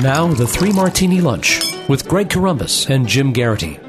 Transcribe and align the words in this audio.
Now, 0.00 0.28
the 0.28 0.46
Three 0.46 0.72
Martini 0.72 1.20
Lunch 1.20 1.60
with 1.88 2.06
Greg 2.06 2.28
Corombos 2.28 2.88
and 2.88 3.08
Jim 3.08 3.32
Geraghty. 3.32 3.80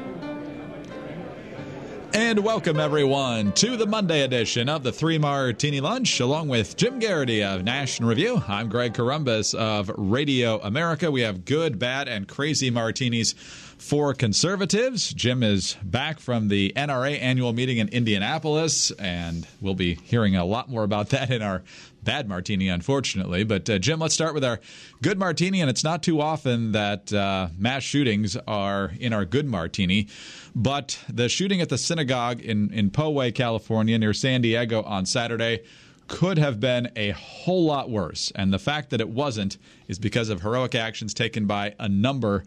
And 2.12 2.42
welcome, 2.42 2.80
everyone, 2.80 3.52
to 3.52 3.76
the 3.76 3.86
Monday 3.86 4.22
edition 4.22 4.68
of 4.68 4.82
the 4.82 4.90
Three 4.90 5.18
Martini 5.18 5.80
Lunch, 5.80 6.18
along 6.18 6.48
with 6.48 6.76
Jim 6.76 6.98
Geraghty 6.98 7.44
of 7.44 7.62
National 7.62 8.08
Review. 8.08 8.42
I'm 8.48 8.68
Greg 8.68 8.92
Corombos 8.92 9.54
of 9.54 9.88
Radio 9.96 10.60
America. 10.62 11.12
We 11.12 11.20
have 11.20 11.44
good, 11.44 11.78
bad, 11.78 12.08
and 12.08 12.26
crazy 12.26 12.70
martinis 12.70 13.36
for 13.80 14.12
conservatives. 14.12 15.12
Jim 15.14 15.42
is 15.42 15.74
back 15.82 16.20
from 16.20 16.48
the 16.48 16.70
NRA 16.76 17.18
annual 17.18 17.54
meeting 17.54 17.78
in 17.78 17.88
Indianapolis, 17.88 18.90
and 18.92 19.46
we'll 19.60 19.74
be 19.74 19.94
hearing 19.94 20.36
a 20.36 20.44
lot 20.44 20.68
more 20.68 20.84
about 20.84 21.08
that 21.08 21.30
in 21.30 21.40
our 21.40 21.62
bad 22.02 22.28
martini, 22.28 22.68
unfortunately. 22.68 23.42
But 23.42 23.70
uh, 23.70 23.78
Jim, 23.78 23.98
let's 23.98 24.12
start 24.14 24.34
with 24.34 24.44
our 24.44 24.60
good 25.00 25.18
martini, 25.18 25.62
and 25.62 25.70
it's 25.70 25.82
not 25.82 26.02
too 26.02 26.20
often 26.20 26.72
that 26.72 27.10
uh, 27.12 27.48
mass 27.56 27.82
shootings 27.82 28.36
are 28.46 28.92
in 29.00 29.14
our 29.14 29.24
good 29.24 29.46
martini. 29.46 30.08
But 30.54 30.98
the 31.08 31.30
shooting 31.30 31.62
at 31.62 31.70
the 31.70 31.78
synagogue 31.78 32.40
in 32.40 32.72
in 32.74 32.90
Poway, 32.90 33.34
California, 33.34 33.98
near 33.98 34.12
San 34.12 34.42
Diego 34.42 34.82
on 34.82 35.06
Saturday. 35.06 35.62
Could 36.06 36.38
have 36.38 36.58
been 36.58 36.90
a 36.96 37.10
whole 37.10 37.66
lot 37.66 37.88
worse. 37.88 38.32
And 38.34 38.52
the 38.52 38.58
fact 38.58 38.90
that 38.90 39.00
it 39.00 39.08
wasn't 39.08 39.58
is 39.86 40.00
because 40.00 40.28
of 40.28 40.42
heroic 40.42 40.74
actions 40.74 41.14
taken 41.14 41.46
by 41.46 41.76
a 41.78 41.88
number 41.88 42.42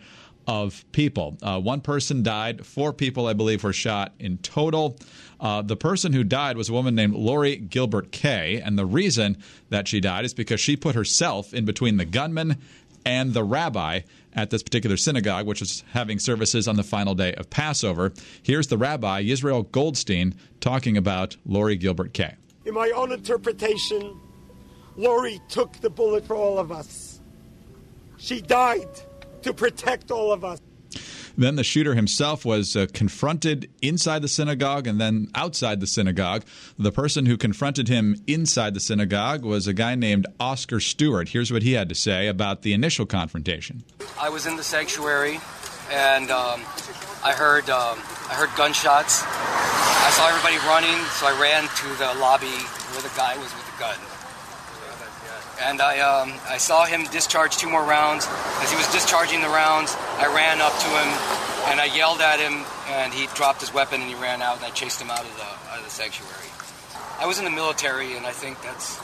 of 0.47 0.83
people. 0.91 1.37
Uh, 1.41 1.59
one 1.59 1.81
person 1.81 2.23
died, 2.23 2.65
four 2.65 2.93
people, 2.93 3.27
I 3.27 3.33
believe, 3.33 3.63
were 3.63 3.73
shot 3.73 4.13
in 4.19 4.37
total. 4.39 4.97
Uh, 5.39 5.61
the 5.61 5.75
person 5.75 6.13
who 6.13 6.23
died 6.23 6.57
was 6.57 6.69
a 6.69 6.73
woman 6.73 6.95
named 6.95 7.13
Lori 7.13 7.55
Gilbert 7.55 8.11
Kaye, 8.11 8.61
and 8.61 8.77
the 8.77 8.85
reason 8.85 9.37
that 9.69 9.87
she 9.87 9.99
died 9.99 10.25
is 10.25 10.33
because 10.33 10.61
she 10.61 10.75
put 10.75 10.95
herself 10.95 11.53
in 11.53 11.65
between 11.65 11.97
the 11.97 12.05
gunman 12.05 12.57
and 13.05 13.33
the 13.33 13.43
rabbi 13.43 14.01
at 14.33 14.49
this 14.49 14.63
particular 14.63 14.97
synagogue, 14.97 15.45
which 15.45 15.59
was 15.59 15.83
having 15.91 16.19
services 16.19 16.67
on 16.67 16.75
the 16.75 16.83
final 16.83 17.13
day 17.13 17.33
of 17.33 17.49
Passover. 17.49 18.13
Here's 18.41 18.67
the 18.67 18.77
rabbi, 18.77 19.21
Israel 19.21 19.63
Goldstein, 19.63 20.35
talking 20.59 20.97
about 20.97 21.35
Lori 21.45 21.75
Gilbert 21.75 22.13
Kaye. 22.13 22.35
In 22.65 22.73
my 22.73 22.91
own 22.95 23.11
interpretation, 23.11 24.19
Lori 24.95 25.41
took 25.49 25.73
the 25.81 25.89
bullet 25.89 26.25
for 26.25 26.35
all 26.35 26.57
of 26.57 26.71
us. 26.71 27.19
She 28.17 28.41
died 28.41 28.87
to 29.43 29.53
protect 29.53 30.11
all 30.11 30.31
of 30.31 30.43
us. 30.43 30.59
Then 31.35 31.55
the 31.55 31.63
shooter 31.63 31.95
himself 31.95 32.45
was 32.45 32.75
uh, 32.75 32.85
confronted 32.93 33.69
inside 33.81 34.21
the 34.21 34.27
synagogue 34.27 34.85
and 34.85 35.01
then 35.01 35.29
outside 35.33 35.79
the 35.79 35.87
synagogue. 35.87 36.43
The 36.77 36.91
person 36.91 37.25
who 37.25 37.37
confronted 37.37 37.87
him 37.87 38.21
inside 38.27 38.75
the 38.75 38.79
synagogue 38.79 39.43
was 39.43 39.65
a 39.65 39.73
guy 39.73 39.95
named 39.95 40.27
Oscar 40.39 40.79
Stewart. 40.79 41.29
Here's 41.29 41.51
what 41.51 41.63
he 41.63 41.73
had 41.73 41.89
to 41.89 41.95
say 41.95 42.27
about 42.27 42.61
the 42.61 42.73
initial 42.73 43.05
confrontation. 43.05 43.83
I 44.19 44.29
was 44.29 44.45
in 44.45 44.57
the 44.57 44.63
sanctuary 44.63 45.39
and 45.91 46.29
um, 46.29 46.61
I 47.23 47.33
heard 47.33 47.69
um, 47.69 47.97
I 48.29 48.35
heard 48.35 48.49
gunshots. 48.55 49.23
I 49.25 50.11
saw 50.13 50.27
everybody 50.29 50.57
running, 50.67 51.03
so 51.17 51.25
I 51.25 51.39
ran 51.41 51.63
to 51.63 51.87
the 51.97 52.19
lobby 52.19 52.47
where 52.93 53.01
the 53.01 53.13
guy 53.17 53.35
was 53.37 53.51
with 53.55 53.65
the 53.65 53.79
gun 53.79 54.12
and 55.61 55.81
I, 55.81 55.99
um, 55.99 56.33
I 56.47 56.57
saw 56.57 56.85
him 56.85 57.05
discharge 57.05 57.57
two 57.57 57.69
more 57.69 57.83
rounds. 57.83 58.27
As 58.61 58.71
he 58.71 58.77
was 58.77 58.91
discharging 58.91 59.41
the 59.41 59.49
rounds, 59.49 59.95
I 60.17 60.27
ran 60.33 60.61
up 60.61 60.73
to 60.73 60.87
him 60.87 61.43
and 61.67 61.79
I 61.79 61.85
yelled 61.85 62.21
at 62.21 62.39
him, 62.39 62.65
and 62.89 63.13
he 63.13 63.27
dropped 63.35 63.61
his 63.61 63.73
weapon 63.73 64.01
and 64.01 64.09
he 64.09 64.15
ran 64.15 64.41
out, 64.41 64.57
and 64.57 64.65
I 64.65 64.69
chased 64.69 65.01
him 65.01 65.09
out 65.09 65.21
of 65.21 65.35
the 65.37 65.71
out 65.71 65.79
of 65.79 65.83
the 65.83 65.89
sanctuary. 65.89 66.49
I 67.19 67.25
was 67.25 67.39
in 67.39 67.45
the 67.45 67.51
military, 67.51 68.15
and 68.15 68.25
I 68.25 68.31
think 68.31 68.61
that's 68.61 68.99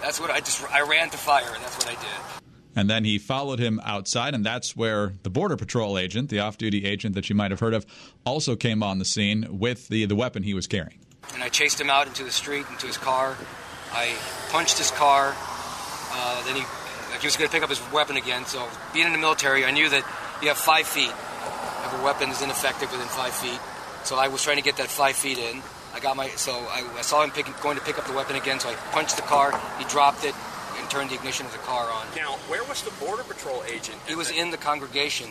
that's 0.00 0.20
what 0.20 0.30
I 0.30 0.40
just 0.40 0.64
I 0.72 0.82
ran 0.82 1.10
to 1.10 1.18
fire. 1.18 1.44
That's 1.44 1.76
what 1.76 1.88
I 1.88 2.00
did. 2.00 2.42
And 2.74 2.90
then 2.90 3.04
he 3.04 3.18
followed 3.18 3.58
him 3.58 3.80
outside, 3.84 4.34
and 4.34 4.44
that's 4.44 4.76
where 4.76 5.14
the 5.22 5.30
Border 5.30 5.56
Patrol 5.56 5.96
agent, 5.96 6.28
the 6.28 6.40
off 6.40 6.58
duty 6.58 6.84
agent 6.84 7.14
that 7.14 7.30
you 7.30 7.34
might 7.34 7.50
have 7.50 7.60
heard 7.60 7.72
of, 7.72 7.86
also 8.24 8.54
came 8.54 8.82
on 8.82 8.98
the 8.98 9.06
scene 9.06 9.58
with 9.58 9.88
the, 9.88 10.04
the 10.04 10.14
weapon 10.14 10.42
he 10.42 10.52
was 10.52 10.66
carrying. 10.66 10.98
And 11.32 11.42
I 11.42 11.48
chased 11.48 11.80
him 11.80 11.88
out 11.88 12.06
into 12.06 12.22
the 12.22 12.30
street, 12.30 12.66
into 12.68 12.86
his 12.86 12.98
car. 12.98 13.34
I 13.92 14.14
punched 14.50 14.76
his 14.76 14.90
car. 14.90 15.34
Uh, 16.16 16.42
then 16.44 16.56
he, 16.56 16.62
like 17.12 17.20
he 17.20 17.26
was 17.26 17.36
going 17.36 17.48
to 17.48 17.52
pick 17.52 17.62
up 17.62 17.68
his 17.68 17.80
weapon 17.92 18.16
again. 18.16 18.46
So, 18.46 18.66
being 18.92 19.06
in 19.06 19.12
the 19.12 19.18
military, 19.18 19.64
I 19.64 19.70
knew 19.70 19.88
that 19.90 20.02
you 20.40 20.48
have 20.48 20.56
five 20.56 20.86
feet. 20.86 21.12
A 21.12 22.02
weapon 22.02 22.30
is 22.30 22.42
ineffective 22.42 22.90
within 22.90 23.06
five 23.08 23.32
feet, 23.32 23.60
so 24.04 24.16
I 24.16 24.28
was 24.28 24.42
trying 24.42 24.56
to 24.56 24.62
get 24.62 24.76
that 24.78 24.88
five 24.88 25.14
feet 25.14 25.38
in. 25.38 25.62
I 25.94 26.00
got 26.00 26.16
my, 26.16 26.28
so 26.30 26.52
I, 26.52 26.84
I 26.98 27.02
saw 27.02 27.22
him 27.22 27.30
pick, 27.30 27.46
going 27.62 27.78
to 27.78 27.84
pick 27.84 27.98
up 27.98 28.06
the 28.06 28.12
weapon 28.12 28.36
again. 28.36 28.60
So 28.60 28.68
I 28.68 28.74
punched 28.92 29.16
the 29.16 29.22
car. 29.22 29.58
He 29.78 29.84
dropped 29.84 30.24
it 30.24 30.34
and 30.78 30.90
turned 30.90 31.10
the 31.10 31.14
ignition 31.14 31.46
of 31.46 31.52
the 31.52 31.58
car 31.58 31.90
on. 31.90 32.06
Now, 32.16 32.32
where 32.48 32.62
was 32.64 32.82
the 32.82 32.90
border 33.02 33.22
patrol 33.22 33.62
agent? 33.66 33.96
He 34.06 34.14
was 34.14 34.30
in 34.30 34.50
the 34.50 34.56
congregation. 34.56 35.30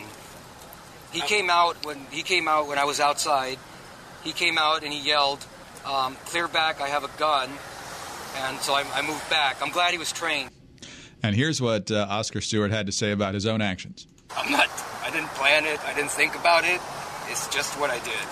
He 1.12 1.20
came 1.20 1.50
out 1.50 1.84
when 1.84 1.98
he 2.10 2.22
came 2.22 2.48
out 2.48 2.68
when 2.68 2.78
I 2.78 2.84
was 2.84 3.00
outside. 3.00 3.58
He 4.24 4.32
came 4.32 4.58
out 4.58 4.82
and 4.82 4.92
he 4.92 5.00
yelled, 5.00 5.44
um, 5.84 6.16
"Clear 6.26 6.48
back! 6.48 6.80
I 6.80 6.88
have 6.88 7.04
a 7.04 7.10
gun!" 7.18 7.48
And 8.38 8.58
so 8.58 8.74
I, 8.74 8.84
I 8.92 9.02
moved 9.02 9.28
back. 9.30 9.62
I'm 9.62 9.70
glad 9.70 9.92
he 9.92 9.98
was 9.98 10.10
trained. 10.12 10.50
And 11.22 11.34
here's 11.34 11.60
what 11.60 11.90
uh, 11.90 12.06
Oscar 12.08 12.40
Stewart 12.40 12.70
had 12.70 12.86
to 12.86 12.92
say 12.92 13.12
about 13.12 13.34
his 13.34 13.46
own 13.46 13.60
actions. 13.60 14.06
I'm 14.36 14.50
not, 14.50 14.68
I 15.02 15.10
didn't 15.10 15.30
plan 15.34 15.64
it, 15.64 15.80
I 15.86 15.94
didn't 15.94 16.10
think 16.10 16.34
about 16.34 16.64
it. 16.64 16.80
It's 17.28 17.48
just 17.48 17.78
what 17.80 17.90
I 17.90 17.98
did. 18.00 18.26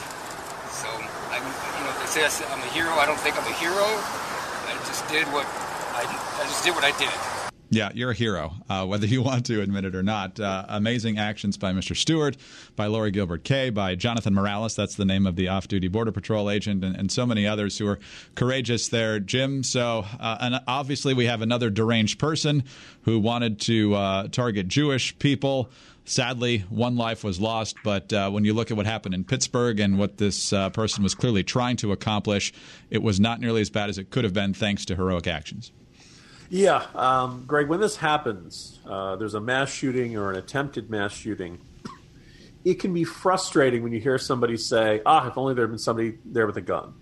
So, 0.70 0.88
I'm, 0.88 1.42
you 1.42 1.84
know, 1.84 1.94
they 1.98 2.06
say 2.06 2.44
I'm 2.50 2.60
a 2.60 2.70
hero. 2.70 2.90
I 2.94 3.06
don't 3.06 3.18
think 3.20 3.36
I'm 3.40 3.46
a 3.50 3.56
hero. 3.56 3.74
I 3.74 4.74
just 4.86 5.06
did 5.08 5.26
what 5.28 5.46
I, 5.94 6.02
I 6.06 6.44
just 6.44 6.64
did 6.64 6.74
what 6.74 6.84
I 6.84 6.96
did. 6.98 7.33
Yeah, 7.74 7.90
you're 7.92 8.12
a 8.12 8.14
hero, 8.14 8.52
uh, 8.70 8.86
whether 8.86 9.04
you 9.04 9.20
want 9.22 9.46
to 9.46 9.60
admit 9.60 9.84
it 9.84 9.96
or 9.96 10.02
not. 10.04 10.38
Uh, 10.38 10.64
amazing 10.68 11.18
actions 11.18 11.56
by 11.56 11.72
Mr. 11.72 11.96
Stewart, 11.96 12.36
by 12.76 12.86
Lori 12.86 13.10
Gilbert 13.10 13.42
Kaye, 13.42 13.70
by 13.70 13.96
Jonathan 13.96 14.32
Morales. 14.32 14.76
That's 14.76 14.94
the 14.94 15.04
name 15.04 15.26
of 15.26 15.34
the 15.34 15.48
off 15.48 15.66
duty 15.66 15.88
Border 15.88 16.12
Patrol 16.12 16.50
agent, 16.50 16.84
and, 16.84 16.94
and, 16.94 17.10
so 17.10 17.26
many 17.26 17.48
others 17.48 17.76
who 17.76 17.88
are 17.88 17.98
courageous 18.36 18.88
there, 18.88 19.18
Jim. 19.18 19.64
So, 19.64 20.04
uh, 20.20 20.38
and 20.40 20.60
obviously, 20.68 21.14
we 21.14 21.26
have 21.26 21.42
another 21.42 21.68
deranged 21.68 22.20
person 22.20 22.62
who 23.02 23.18
wanted 23.18 23.60
to 23.62 23.94
uh, 23.94 24.28
target 24.28 24.68
Jewish 24.68 25.18
people. 25.18 25.68
Sadly, 26.04 26.58
one 26.68 26.96
life 26.96 27.24
was 27.24 27.40
lost, 27.40 27.76
but 27.82 28.12
uh, 28.12 28.30
when 28.30 28.44
you 28.44 28.54
look 28.54 28.70
at 28.70 28.76
what 28.76 28.86
happened 28.86 29.16
in 29.16 29.24
Pittsburgh 29.24 29.80
and 29.80 29.98
what 29.98 30.18
this 30.18 30.52
uh, 30.52 30.70
person 30.70 31.02
was 31.02 31.16
clearly 31.16 31.42
trying 31.42 31.76
to 31.78 31.90
accomplish, 31.90 32.52
it 32.90 33.02
was 33.02 33.18
not 33.18 33.40
nearly 33.40 33.62
as 33.62 33.70
bad 33.70 33.88
as 33.88 33.98
it 33.98 34.10
could 34.10 34.22
have 34.22 34.34
been 34.34 34.54
thanks 34.54 34.84
to 34.84 34.94
heroic 34.94 35.26
actions. 35.26 35.72
Yeah, 36.54 36.86
um, 36.94 37.42
Greg, 37.48 37.66
when 37.66 37.80
this 37.80 37.96
happens, 37.96 38.78
uh, 38.86 39.16
there's 39.16 39.34
a 39.34 39.40
mass 39.40 39.72
shooting 39.72 40.16
or 40.16 40.30
an 40.30 40.36
attempted 40.36 40.88
mass 40.88 41.12
shooting. 41.12 41.58
It 42.64 42.80
can 42.80 42.94
be 42.94 43.02
frustrating 43.02 43.82
when 43.82 43.92
you 43.92 43.98
hear 43.98 44.18
somebody 44.18 44.56
say, 44.56 45.02
"Ah, 45.04 45.28
if 45.28 45.36
only 45.36 45.52
there 45.54 45.64
had 45.64 45.70
been 45.70 45.78
somebody 45.78 46.16
there 46.24 46.46
with 46.46 46.56
a 46.56 46.62
gun." 46.62 46.94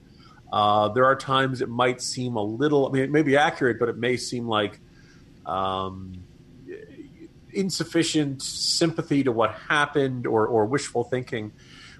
Uh, 0.50 0.88
there 0.88 1.04
are 1.04 1.14
times 1.14 1.60
it 1.60 1.68
might 1.68 2.00
seem 2.00 2.36
a 2.36 2.42
little. 2.42 2.88
I 2.88 2.92
mean, 2.92 3.02
it 3.02 3.10
may 3.10 3.20
be 3.20 3.36
accurate, 3.36 3.78
but 3.78 3.90
it 3.90 3.98
may 3.98 4.16
seem 4.16 4.48
like 4.48 4.80
um, 5.44 6.14
insufficient 7.52 8.40
sympathy 8.42 9.22
to 9.22 9.32
what 9.32 9.52
happened 9.68 10.26
or, 10.26 10.46
or 10.46 10.64
wishful 10.64 11.04
thinking. 11.04 11.52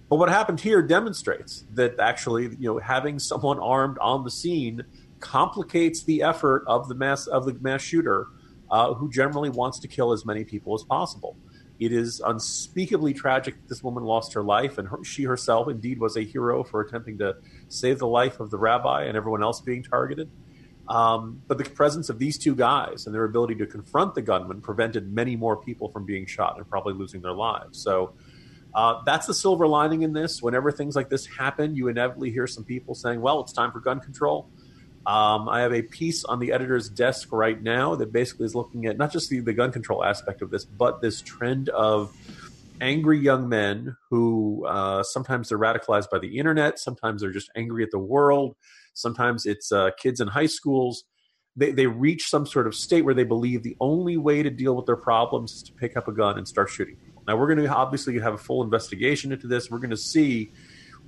But 0.09 0.17
what 0.17 0.31
happened 0.31 0.59
here 0.59 0.83
demonstrates 0.83 1.65
that 1.75 2.01
actually, 2.01 2.45
you 2.59 2.73
know, 2.73 2.79
having 2.79 3.19
someone 3.19 3.59
armed 3.61 3.99
on 3.99 4.25
the 4.25 4.31
scene 4.31 4.85
complicates 5.23 6.03
the 6.03 6.23
effort 6.23 6.65
of 6.67 6.89
the 6.89 6.95
mass 6.95 7.27
of 7.27 7.47
the 7.47 7.55
mass 7.55 7.81
shooter, 7.81 8.27
uh, 8.71 8.93
who 8.93 9.11
generally 9.11 9.49
wants 9.49 9.79
to 9.79 9.89
kill 9.89 10.13
as 10.13 10.27
many 10.27 10.45
people 10.45 10.75
as 10.75 10.83
possible. 10.83 11.37
It 11.81 11.93
is 11.93 12.21
unspeakably 12.21 13.15
tragic 13.15 13.55
that 13.55 13.69
this 13.69 13.83
woman 13.83 14.05
lost 14.05 14.35
her 14.35 14.43
life, 14.43 14.79
and 14.79 14.87
her, 14.89 15.03
she 15.03 15.25
herself 15.25 15.69
indeed 15.69 15.99
was 15.99 16.17
a 16.17 16.23
hero 16.23 16.63
for 16.63 16.81
attempting 16.81 17.19
to 17.19 17.37
save 17.69 17.99
the 17.99 18.07
life 18.07 18.39
of 18.41 18.51
the 18.51 18.59
rabbi 18.59 19.05
and 19.05 19.17
everyone 19.17 19.43
else 19.43 19.61
being 19.61 19.83
targeted. 19.83 20.31
Um, 20.89 21.43
but 21.47 21.59
the 21.59 21.65
presence 21.65 22.09
of 22.09 22.19
these 22.19 22.39
two 22.39 22.55
guys 22.55 23.07
and 23.07 23.15
their 23.15 23.25
ability 23.25 23.55
to 23.57 23.67
confront 23.67 24.15
the 24.15 24.23
gunman 24.23 24.61
prevented 24.61 25.13
many 25.13 25.37
more 25.37 25.57
people 25.57 25.89
from 25.89 26.05
being 26.05 26.27
shot 26.27 26.59
and 26.59 26.69
probably 26.69 26.95
losing 26.95 27.23
their 27.23 27.33
lives. 27.33 27.83
So 27.83 28.15
uh, 28.75 29.03
that's 29.05 29.27
the 29.27 29.35
silver 29.35 29.67
lining 29.67 30.03
in 30.03 30.13
this. 30.13 30.43
Whenever 30.43 30.73
things 30.73 30.97
like 30.97 31.09
this 31.09 31.27
happen, 31.27 31.77
you 31.77 31.89
inevitably 31.89 32.31
hear 32.31 32.47
some 32.47 32.65
people 32.65 32.95
saying, 32.95 33.21
well, 33.21 33.41
it's 33.41 33.53
time 33.53 33.71
for 33.71 33.81
gun 33.81 34.01
control. 34.01 34.49
Um, 35.05 35.49
I 35.49 35.61
have 35.61 35.73
a 35.73 35.83
piece 35.83 36.25
on 36.25 36.39
the 36.39 36.53
editor's 36.53 36.89
desk 36.89 37.33
right 37.33 37.61
now 37.61 37.97
that 37.97 38.13
basically 38.13 38.47
is 38.47 38.55
looking 38.55 38.87
at 38.87 38.97
not 38.97 39.11
just 39.11 39.31
the, 39.31 39.41
the 39.41 39.53
gun 39.53 39.73
control 39.73 40.05
aspect 40.05 40.43
of 40.43 40.51
this, 40.51 40.65
but 40.65 41.03
this 41.03 41.21
trend 41.21 41.69
of 41.71 42.17
angry 42.81 43.19
young 43.19 43.49
men 43.49 43.97
who 44.11 44.65
uh, 44.67 45.03
sometimes 45.03 45.49
they're 45.49 45.59
radicalized 45.59 46.09
by 46.11 46.19
the 46.19 46.39
internet, 46.39 46.79
sometimes 46.79 47.23
they're 47.23 47.33
just 47.33 47.51
angry 47.57 47.83
at 47.83 47.91
the 47.91 47.99
world, 47.99 48.55
sometimes 48.95 49.45
it's 49.45 49.73
uh, 49.73 49.91
kids 49.99 50.21
in 50.21 50.29
high 50.29 50.47
schools. 50.47 51.05
They, 51.55 51.73
they 51.73 51.87
reach 51.87 52.29
some 52.29 52.47
sort 52.47 52.67
of 52.67 52.75
state 52.75 53.03
where 53.05 53.15
they 53.15 53.25
believe 53.25 53.63
the 53.63 53.77
only 53.81 54.17
way 54.17 54.43
to 54.43 54.51
deal 54.51 54.75
with 54.75 54.87
their 54.87 54.97
problems 54.97 55.53
is 55.53 55.63
to 55.65 55.73
pick 55.73 55.97
up 55.97 56.09
a 56.09 56.13
gun 56.13 56.39
and 56.39 56.49
start 56.49 56.71
shooting. 56.71 56.97
Now, 57.27 57.37
we're 57.37 57.55
going 57.55 57.67
to 57.67 57.75
obviously 57.75 58.19
have 58.21 58.35
a 58.35 58.39
full 58.39 58.63
investigation 58.63 59.33
into 59.33 59.47
this. 59.47 59.71
We're 59.71 59.79
going 59.79 59.91
to 59.91 59.97
see 59.97 60.53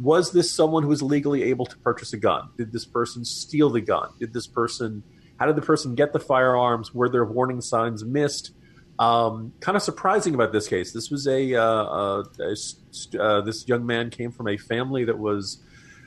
was 0.00 0.32
this 0.32 0.50
someone 0.50 0.82
who 0.82 0.88
was 0.88 1.02
legally 1.02 1.44
able 1.44 1.66
to 1.66 1.76
purchase 1.78 2.12
a 2.12 2.16
gun? 2.16 2.48
Did 2.56 2.72
this 2.72 2.84
person 2.84 3.24
steal 3.24 3.70
the 3.70 3.80
gun? 3.80 4.10
Did 4.18 4.32
this 4.32 4.46
person, 4.46 5.02
how 5.38 5.46
did 5.46 5.56
the 5.56 5.62
person 5.62 5.94
get 5.94 6.12
the 6.12 6.20
firearms? 6.20 6.92
Were 6.92 7.08
there 7.08 7.24
warning 7.24 7.60
signs 7.60 8.04
missed? 8.04 8.52
Um, 8.98 9.52
kind 9.60 9.76
of 9.76 9.82
surprising 9.82 10.34
about 10.34 10.52
this 10.52 10.68
case. 10.68 10.92
This 10.92 11.10
was 11.10 11.26
a, 11.26 11.54
uh, 11.54 11.62
uh, 11.62 12.24
a 12.40 13.20
uh, 13.20 13.40
this 13.40 13.66
young 13.66 13.84
man 13.86 14.10
came 14.10 14.30
from 14.30 14.48
a 14.48 14.56
family 14.56 15.04
that 15.04 15.18
was 15.18 15.62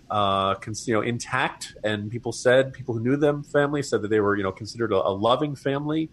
uh, 0.09 0.55
you 0.85 0.93
know 0.93 1.01
intact, 1.01 1.75
and 1.83 2.09
people 2.09 2.31
said 2.31 2.71
people 2.71 2.93
who 2.93 3.01
knew 3.01 3.17
them 3.17 3.43
family 3.43 3.83
said 3.83 4.01
that 4.03 4.07
they 4.07 4.21
were 4.21 4.37
you 4.37 4.43
know 4.43 4.53
considered 4.53 4.93
a, 4.93 4.95
a 4.95 5.11
loving 5.11 5.53
family. 5.53 6.09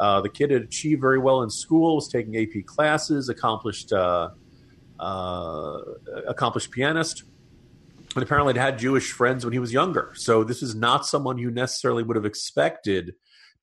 Uh, 0.00 0.20
the 0.20 0.28
kid 0.28 0.50
had 0.50 0.62
achieved 0.62 1.00
very 1.00 1.18
well 1.18 1.42
in 1.42 1.50
school, 1.50 1.94
was 1.94 2.08
taking 2.08 2.36
AP 2.36 2.66
classes, 2.66 3.28
accomplished 3.28 3.92
uh, 4.98 5.78
accomplished 6.26 6.70
pianist 6.70 7.24
and 8.14 8.22
apparently 8.22 8.58
had 8.58 8.78
Jewish 8.78 9.12
friends 9.12 9.44
when 9.44 9.52
he 9.52 9.58
was 9.58 9.72
younger. 9.72 10.12
So 10.14 10.42
this 10.42 10.62
is 10.62 10.74
not 10.74 11.06
someone 11.06 11.38
you 11.38 11.50
necessarily 11.50 12.02
would 12.02 12.16
have 12.16 12.24
expected 12.24 13.14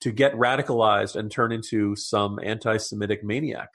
to 0.01 0.12
get 0.12 0.33
radicalized 0.33 1.15
and 1.15 1.31
turn 1.31 1.51
into 1.51 1.95
some 1.95 2.39
anti-Semitic 2.44 3.24
maniac. 3.24 3.69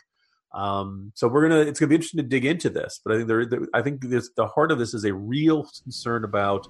Um, 0.52 1.12
so 1.14 1.28
we're 1.28 1.48
gonna. 1.48 1.60
It's 1.60 1.78
gonna 1.78 1.88
be 1.88 1.94
interesting 1.96 2.22
to 2.22 2.28
dig 2.28 2.44
into 2.46 2.70
this, 2.70 3.00
but 3.04 3.12
I 3.12 3.16
think 3.16 3.28
there. 3.28 3.46
there 3.46 3.60
I 3.74 3.82
think 3.82 4.00
the 4.00 4.46
heart 4.54 4.72
of 4.72 4.78
this 4.78 4.94
is 4.94 5.04
a 5.04 5.12
real 5.12 5.68
concern 5.84 6.24
about 6.24 6.66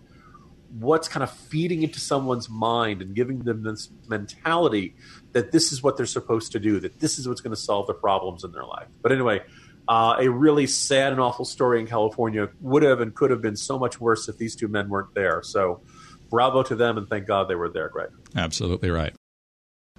what's 0.71 1.09
kind 1.09 1.23
of 1.23 1.31
feeding 1.31 1.83
into 1.83 2.01
someone's 2.01 2.49
mind 2.51 3.01
and 3.01 3.15
giving 3.15 3.41
them 3.41 3.63
this 3.63 3.91
mentality 4.09 4.95
that 5.33 5.53
this 5.53 5.73
is 5.73 5.83
what 5.83 5.97
they're 5.97 6.07
supposed 6.07 6.53
to 6.53 6.61
do, 6.61 6.81
that 6.81 7.01
this 7.01 7.19
is 7.19 7.27
what's 7.27 7.41
going 7.41 7.55
to 7.55 7.61
solve 7.61 7.87
the 7.87 7.95
problems 7.95 8.45
in 8.45 8.53
their 8.53 8.65
life. 8.65 8.89
But 9.01 9.13
anyway, 9.13 9.41
uh, 9.89 10.17
a 10.19 10.29
really 10.29 10.67
sad 10.67 11.13
and 11.13 11.21
awful 11.21 11.45
story 11.45 11.81
in 11.81 11.87
California 11.87 12.49
would 12.61 12.83
have 12.83 13.01
and 13.01 13.15
could 13.15 13.31
have 13.31 13.41
been 13.41 13.57
so 13.57 13.79
much 13.79 14.01
worse 14.01 14.29
if 14.29 14.37
these 14.37 14.55
two 14.55 14.69
men 14.69 14.89
weren't 14.89 15.15
there. 15.15 15.43
So, 15.43 15.81
bravo 16.31 16.63
to 16.65 16.77
them, 16.77 16.99
and 16.99 17.09
thank 17.09 17.27
God 17.27 17.49
they 17.49 17.55
were 17.55 17.71
there, 17.71 17.89
Greg. 17.89 18.11
Absolutely 18.37 18.91
right. 18.91 19.15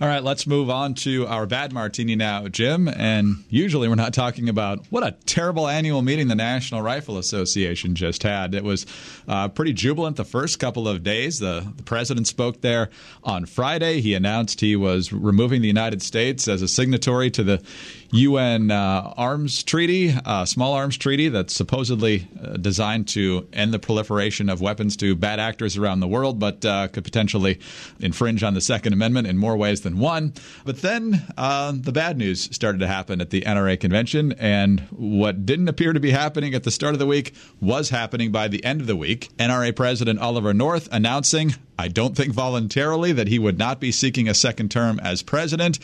All 0.01 0.07
right, 0.07 0.23
let's 0.23 0.47
move 0.47 0.69
on 0.69 0.93
to 0.93 1.27
our 1.27 1.45
bad 1.45 1.73
martini 1.73 2.15
now, 2.15 2.47
Jim. 2.47 2.87
And 2.87 3.43
usually 3.49 3.89
we're 3.89 3.95
not 3.95 4.13
talking 4.13 4.47
about 4.47 4.85
what 4.89 5.05
a 5.05 5.11
terrible 5.25 5.67
annual 5.67 6.01
meeting 6.01 6.29
the 6.29 6.35
National 6.35 6.81
Rifle 6.81 7.17
Association 7.17 7.95
just 7.95 8.23
had. 8.23 8.55
It 8.55 8.63
was 8.63 8.85
uh, 9.27 9.49
pretty 9.49 9.73
jubilant 9.73 10.15
the 10.15 10.23
first 10.23 10.57
couple 10.57 10.87
of 10.87 11.03
days. 11.03 11.39
The, 11.39 11.69
the 11.75 11.83
president 11.83 12.27
spoke 12.27 12.61
there 12.61 12.91
on 13.25 13.45
Friday. 13.45 13.99
He 13.99 14.13
announced 14.13 14.61
he 14.61 14.77
was 14.77 15.11
removing 15.11 15.61
the 15.61 15.67
United 15.67 16.01
States 16.01 16.47
as 16.47 16.61
a 16.61 16.69
signatory 16.69 17.29
to 17.31 17.43
the 17.43 17.61
UN 18.11 18.71
uh, 18.71 19.13
arms 19.17 19.63
treaty, 19.63 20.13
uh, 20.25 20.45
small 20.45 20.73
arms 20.73 20.97
treaty 20.97 21.29
that's 21.29 21.53
supposedly 21.53 22.27
uh, 22.41 22.57
designed 22.57 23.07
to 23.09 23.47
end 23.53 23.73
the 23.73 23.79
proliferation 23.79 24.49
of 24.49 24.61
weapons 24.61 24.97
to 24.97 25.15
bad 25.15 25.39
actors 25.39 25.77
around 25.77 25.99
the 25.99 26.07
world, 26.07 26.39
but 26.39 26.65
uh, 26.65 26.87
could 26.87 27.03
potentially 27.03 27.59
infringe 27.99 28.43
on 28.43 28.53
the 28.53 28.61
Second 28.61 28.93
Amendment 28.93 29.27
in 29.27 29.37
more 29.37 29.55
ways 29.55 29.81
than 29.81 29.99
one. 29.99 30.33
But 30.65 30.81
then 30.81 31.25
uh, 31.37 31.73
the 31.75 31.91
bad 31.91 32.17
news 32.17 32.49
started 32.55 32.79
to 32.79 32.87
happen 32.87 33.21
at 33.21 33.29
the 33.29 33.41
NRA 33.41 33.79
convention, 33.79 34.33
and 34.33 34.79
what 34.91 35.45
didn't 35.45 35.67
appear 35.67 35.93
to 35.93 35.99
be 35.99 36.11
happening 36.11 36.53
at 36.55 36.63
the 36.63 36.71
start 36.71 36.93
of 36.93 36.99
the 36.99 37.05
week 37.05 37.35
was 37.61 37.89
happening 37.89 38.31
by 38.31 38.47
the 38.47 38.63
end 38.65 38.81
of 38.81 38.87
the 38.87 38.95
week. 38.95 39.29
NRA 39.37 39.75
President 39.75 40.19
Oliver 40.19 40.53
North 40.53 40.89
announcing, 40.91 41.53
I 41.79 41.87
don't 41.87 42.13
think 42.13 42.33
voluntarily, 42.33 43.13
that 43.13 43.29
he 43.29 43.39
would 43.39 43.57
not 43.57 43.79
be 43.79 43.93
seeking 43.93 44.27
a 44.27 44.33
second 44.33 44.69
term 44.69 44.99
as 44.99 45.23
president. 45.23 45.79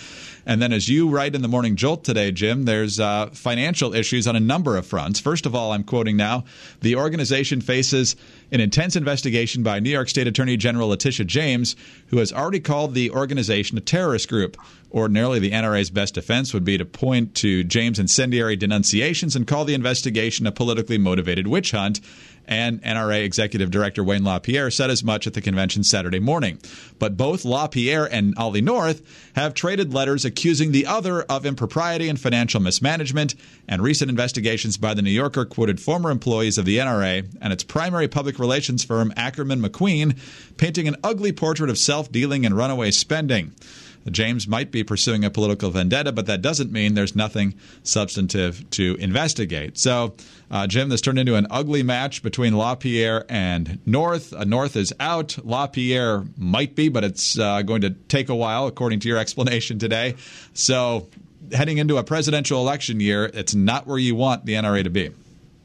And 0.45 0.61
then, 0.61 0.73
as 0.73 0.89
you 0.89 1.07
write 1.07 1.35
in 1.35 1.41
the 1.41 1.47
Morning 1.47 1.77
Jolt 1.77 2.03
today, 2.03 2.33
Jim, 2.33 2.65
there's 2.65 2.99
uh, 2.99 3.27
financial 3.27 3.93
issues 3.93 4.27
on 4.27 4.35
a 4.35 4.41
number 4.41 4.75
of 4.75 4.85
fronts. 4.85 5.21
First 5.21 5.45
of 5.45 5.55
all, 5.55 5.71
I'm 5.71 5.85
quoting 5.85 6.17
now 6.17 6.43
the 6.81 6.97
organization 6.97 7.61
faces 7.61 8.17
an 8.51 8.59
intense 8.59 8.95
investigation 8.95 9.63
by 9.63 9.79
New 9.79 9.89
York 9.89 10.09
State 10.09 10.27
Attorney 10.27 10.57
General 10.57 10.89
Letitia 10.89 11.25
James, 11.25 11.75
who 12.07 12.17
has 12.17 12.31
already 12.31 12.59
called 12.59 12.93
the 12.93 13.11
organization 13.11 13.77
a 13.77 13.81
terrorist 13.81 14.29
group. 14.29 14.57
Ordinarily, 14.91 15.39
the 15.39 15.51
NRA's 15.51 15.89
best 15.89 16.13
defense 16.13 16.53
would 16.53 16.63
be 16.63 16.77
to 16.77 16.85
point 16.85 17.35
to 17.35 17.63
James' 17.63 17.99
incendiary 17.99 18.55
denunciations 18.55 19.35
and 19.35 19.45
call 19.45 19.65
the 19.65 19.73
investigation 19.73 20.47
a 20.47 20.51
politically 20.51 20.97
motivated 20.97 21.47
witch 21.47 21.71
hunt 21.71 21.99
and 22.47 22.81
NRA 22.81 23.23
Executive 23.23 23.71
Director 23.71 24.03
Wayne 24.03 24.23
LaPierre 24.23 24.71
said 24.71 24.89
as 24.89 25.03
much 25.03 25.27
at 25.27 25.33
the 25.33 25.41
convention 25.41 25.83
Saturday 25.83 26.19
morning. 26.19 26.59
But 26.99 27.17
both 27.17 27.45
LaPierre 27.45 28.05
and 28.05 28.35
Ollie 28.37 28.61
North 28.61 29.01
have 29.35 29.53
traded 29.53 29.93
letters 29.93 30.25
accusing 30.25 30.71
the 30.71 30.85
other 30.85 31.23
of 31.23 31.45
impropriety 31.45 32.09
and 32.09 32.19
financial 32.19 32.61
mismanagement, 32.61 33.35
and 33.67 33.81
recent 33.81 34.09
investigations 34.09 34.77
by 34.77 34.93
the 34.93 35.01
New 35.01 35.11
Yorker 35.11 35.45
quoted 35.45 35.79
former 35.79 36.11
employees 36.11 36.57
of 36.57 36.65
the 36.65 36.77
NRA 36.77 37.27
and 37.41 37.51
its 37.51 37.63
primary 37.63 38.07
public 38.07 38.34
relations 38.39 38.83
firm, 38.83 39.13
Ackerman 39.15 39.61
McQueen, 39.61 40.17
painting 40.57 40.87
an 40.87 40.95
ugly 41.03 41.31
portrait 41.31 41.69
of 41.69 41.77
self 41.77 42.11
dealing 42.11 42.45
and 42.45 42.55
runaway 42.55 42.91
spending. 42.91 43.53
James 44.11 44.47
might 44.47 44.71
be 44.71 44.83
pursuing 44.83 45.25
a 45.25 45.31
political 45.31 45.71
vendetta, 45.71 46.11
but 46.11 46.27
that 46.27 46.41
doesn't 46.41 46.71
mean 46.71 46.93
there's 46.93 47.15
nothing 47.15 47.55
substantive 47.83 48.69
to 48.71 48.95
investigate. 48.99 49.77
So, 49.77 50.13
uh, 50.51 50.67
Jim, 50.67 50.89
this 50.89 51.01
turned 51.01 51.17
into 51.17 51.35
an 51.35 51.47
ugly 51.49 51.81
match 51.81 52.21
between 52.21 52.55
LaPierre 52.55 53.25
and 53.29 53.79
North. 53.85 54.31
Uh, 54.31 54.43
North 54.43 54.75
is 54.75 54.93
out. 54.99 55.37
LaPierre 55.43 56.25
might 56.37 56.75
be, 56.75 56.89
but 56.89 57.03
it's 57.03 57.39
uh, 57.39 57.63
going 57.63 57.81
to 57.81 57.91
take 57.91 58.29
a 58.29 58.35
while, 58.35 58.67
according 58.67 58.99
to 59.01 59.07
your 59.07 59.17
explanation 59.25 59.79
today. 59.79 60.15
So, 60.53 61.09
heading 61.51 61.79
into 61.79 61.97
a 61.97 62.03
presidential 62.03 62.61
election 62.61 62.99
year, 62.99 63.25
it's 63.33 63.55
not 63.55 63.87
where 63.87 63.97
you 63.97 64.15
want 64.15 64.45
the 64.45 64.53
NRA 64.53 64.83
to 64.83 64.89
be. 64.89 65.11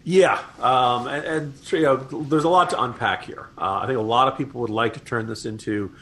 Yeah, 0.02 0.43
um, 0.61 1.06
and, 1.08 1.25
and 1.25 1.73
you 1.73 1.82
know, 1.82 1.97
there's 1.97 2.44
a 2.44 2.49
lot 2.49 2.70
to 2.70 2.82
unpack 2.82 3.25
here. 3.25 3.49
Uh, 3.58 3.81
I 3.82 3.87
think 3.87 3.99
a 3.99 4.02
lot 4.02 4.29
of 4.29 4.38
people 4.38 4.62
would 4.62 4.70
like 4.70 4.94
to 4.94 5.00
turn 5.00 5.26
this 5.26 5.44
into 5.44 5.94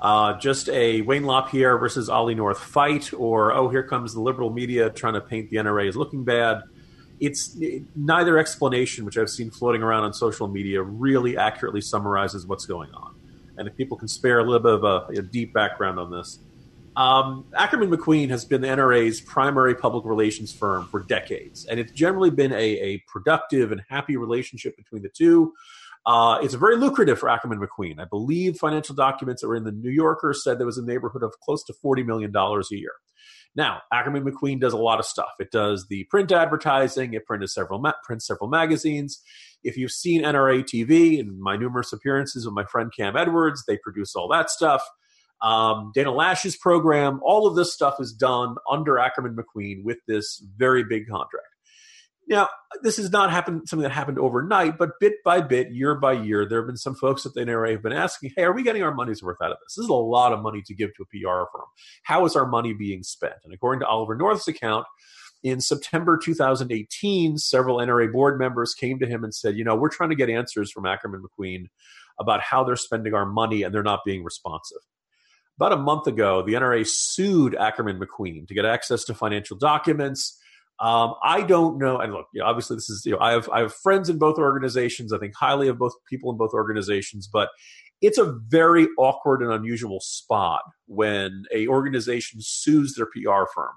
uh, 0.00 0.38
just 0.38 0.68
a 0.68 1.02
Wayne 1.02 1.24
LaPierre 1.24 1.76
versus 1.76 2.08
Ollie 2.08 2.34
North 2.34 2.60
fight, 2.60 3.12
or 3.12 3.52
oh, 3.52 3.68
here 3.68 3.82
comes 3.82 4.14
the 4.14 4.20
liberal 4.20 4.50
media 4.50 4.88
trying 4.88 5.14
to 5.14 5.20
paint 5.20 5.50
the 5.50 5.56
NRA 5.56 5.88
as 5.88 5.96
looking 5.96 6.24
bad. 6.24 6.62
It's 7.18 7.56
neither 7.94 8.38
explanation, 8.38 9.04
which 9.04 9.18
I've 9.18 9.28
seen 9.28 9.50
floating 9.50 9.82
around 9.82 10.04
on 10.04 10.14
social 10.14 10.48
media, 10.48 10.82
really 10.82 11.36
accurately 11.36 11.82
summarizes 11.82 12.46
what's 12.46 12.64
going 12.64 12.90
on. 12.92 13.14
And 13.58 13.68
if 13.68 13.76
people 13.76 13.98
can 13.98 14.08
spare 14.08 14.38
a 14.38 14.42
little 14.42 14.60
bit 14.60 14.72
of 14.72 14.84
a, 14.84 15.18
a 15.18 15.22
deep 15.22 15.52
background 15.52 15.98
on 15.98 16.10
this, 16.10 16.38
um, 16.96 17.46
Ackerman 17.56 17.90
McQueen 17.90 18.30
has 18.30 18.44
been 18.44 18.60
the 18.60 18.68
NRA's 18.68 19.20
primary 19.20 19.74
public 19.74 20.04
relations 20.04 20.52
firm 20.52 20.86
for 20.88 21.00
decades, 21.04 21.66
and 21.66 21.78
it's 21.78 21.92
generally 21.92 22.30
been 22.30 22.52
a, 22.52 22.56
a 22.56 22.98
productive 23.06 23.72
and 23.72 23.82
happy 23.88 24.16
relationship 24.16 24.76
between 24.76 25.02
the 25.02 25.08
two. 25.08 25.52
Uh, 26.06 26.38
it's 26.42 26.54
very 26.54 26.76
lucrative 26.76 27.18
for 27.18 27.28
Ackerman 27.28 27.60
McQueen. 27.60 28.00
I 28.00 28.06
believe 28.06 28.56
financial 28.56 28.94
documents 28.94 29.42
that 29.42 29.48
were 29.48 29.56
in 29.56 29.64
the 29.64 29.72
New 29.72 29.90
Yorker 29.90 30.32
said 30.32 30.58
there 30.58 30.66
was 30.66 30.78
a 30.78 30.84
neighborhood 30.84 31.22
of 31.22 31.38
close 31.40 31.62
to 31.64 31.74
$40 31.84 32.06
million 32.06 32.34
a 32.34 32.62
year. 32.70 32.92
Now, 33.54 33.82
Ackerman 33.92 34.24
McQueen 34.24 34.60
does 34.60 34.72
a 34.72 34.78
lot 34.78 35.00
of 35.00 35.04
stuff. 35.04 35.30
It 35.40 35.50
does 35.50 35.86
the 35.88 36.04
print 36.04 36.30
advertising. 36.32 37.14
It 37.14 37.26
prints 37.26 37.54
several 37.54 37.80
ma- 37.80 37.92
prints 38.04 38.26
several 38.26 38.48
magazines. 38.48 39.20
If 39.62 39.76
you've 39.76 39.90
seen 39.90 40.22
NRA 40.22 40.62
TV 40.62 41.18
and 41.18 41.38
my 41.38 41.56
numerous 41.56 41.92
appearances 41.92 42.46
with 42.46 42.54
my 42.54 42.64
friend 42.64 42.92
Cam 42.96 43.16
Edwards, 43.16 43.64
they 43.66 43.76
produce 43.76 44.14
all 44.14 44.28
that 44.28 44.50
stuff. 44.50 44.82
Um, 45.42 45.92
Dana 45.94 46.12
Loesch's 46.12 46.56
program, 46.56 47.20
all 47.22 47.46
of 47.46 47.56
this 47.56 47.72
stuff 47.72 47.96
is 47.98 48.12
done 48.12 48.56
under 48.70 48.98
Ackerman 48.98 49.36
McQueen 49.36 49.84
with 49.84 49.98
this 50.06 50.42
very 50.56 50.84
big 50.84 51.08
contract. 51.08 51.46
Now, 52.28 52.48
this 52.82 52.98
has 52.98 53.10
not 53.10 53.32
happened 53.32 53.68
something 53.68 53.82
that 53.82 53.90
happened 53.90 54.18
overnight, 54.18 54.78
but 54.78 54.90
bit 55.00 55.14
by 55.24 55.40
bit, 55.40 55.72
year 55.72 55.96
by 55.96 56.12
year, 56.12 56.46
there 56.46 56.60
have 56.60 56.68
been 56.68 56.76
some 56.76 56.94
folks 56.94 57.26
at 57.26 57.34
the 57.34 57.40
NRA 57.40 57.72
have 57.72 57.82
been 57.82 57.92
asking, 57.92 58.30
"Hey, 58.36 58.44
are 58.44 58.52
we 58.52 58.62
getting 58.62 58.84
our 58.84 58.94
money's 58.94 59.20
worth 59.20 59.38
out 59.42 59.50
of 59.50 59.56
this? 59.64 59.74
This 59.74 59.84
is 59.84 59.90
a 59.90 59.94
lot 59.94 60.32
of 60.32 60.40
money 60.40 60.62
to 60.66 60.74
give 60.74 60.90
to 60.94 61.02
a 61.02 61.06
PR 61.06 61.48
firm. 61.50 61.66
How 62.04 62.24
is 62.26 62.36
our 62.36 62.46
money 62.46 62.72
being 62.72 63.02
spent?" 63.02 63.34
And 63.42 63.52
according 63.52 63.80
to 63.80 63.86
Oliver 63.86 64.14
North's 64.14 64.46
account, 64.46 64.86
in 65.42 65.60
September 65.60 66.16
2018, 66.22 67.38
several 67.38 67.80
NRA 67.80 68.06
board 68.06 68.38
members 68.38 68.74
came 68.74 69.00
to 69.00 69.06
him 69.06 69.24
and 69.24 69.34
said, 69.34 69.56
"You 69.56 69.64
know, 69.64 69.74
we're 69.74 69.88
trying 69.88 70.10
to 70.10 70.16
get 70.16 70.30
answers 70.30 70.70
from 70.70 70.86
Ackerman 70.86 71.24
McQueen 71.24 71.64
about 72.20 72.42
how 72.42 72.62
they're 72.62 72.76
spending 72.76 73.14
our 73.14 73.26
money, 73.26 73.64
and 73.64 73.74
they're 73.74 73.82
not 73.82 74.04
being 74.04 74.22
responsive." 74.22 74.82
About 75.60 75.72
a 75.72 75.76
month 75.76 76.06
ago, 76.06 76.42
the 76.42 76.54
NRA 76.54 76.86
sued 76.86 77.54
Ackerman 77.54 78.00
McQueen 78.00 78.48
to 78.48 78.54
get 78.54 78.64
access 78.64 79.04
to 79.04 79.14
financial 79.14 79.58
documents 79.58 80.40
um, 80.80 81.14
I 81.22 81.42
don't 81.42 81.78
know. 81.78 81.98
And 81.98 82.12
look, 82.12 82.28
you 82.32 82.40
know, 82.40 82.46
obviously, 82.46 82.76
this 82.76 82.88
is 82.88 83.04
you 83.04 83.12
know, 83.12 83.18
I 83.20 83.32
have 83.32 83.48
I 83.50 83.60
have 83.60 83.74
friends 83.74 84.08
in 84.08 84.18
both 84.18 84.38
organizations. 84.38 85.12
I 85.12 85.18
think 85.18 85.34
highly 85.34 85.68
of 85.68 85.78
both 85.78 85.92
people 86.08 86.32
in 86.32 86.38
both 86.38 86.54
organizations, 86.54 87.28
but 87.30 87.50
it's 88.00 88.16
a 88.16 88.32
very 88.48 88.88
awkward 88.98 89.42
and 89.42 89.52
unusual 89.52 90.00
spot 90.00 90.62
when 90.86 91.44
a 91.54 91.68
organization 91.68 92.40
sues 92.42 92.94
their 92.94 93.06
PR 93.06 93.44
firm. 93.54 93.74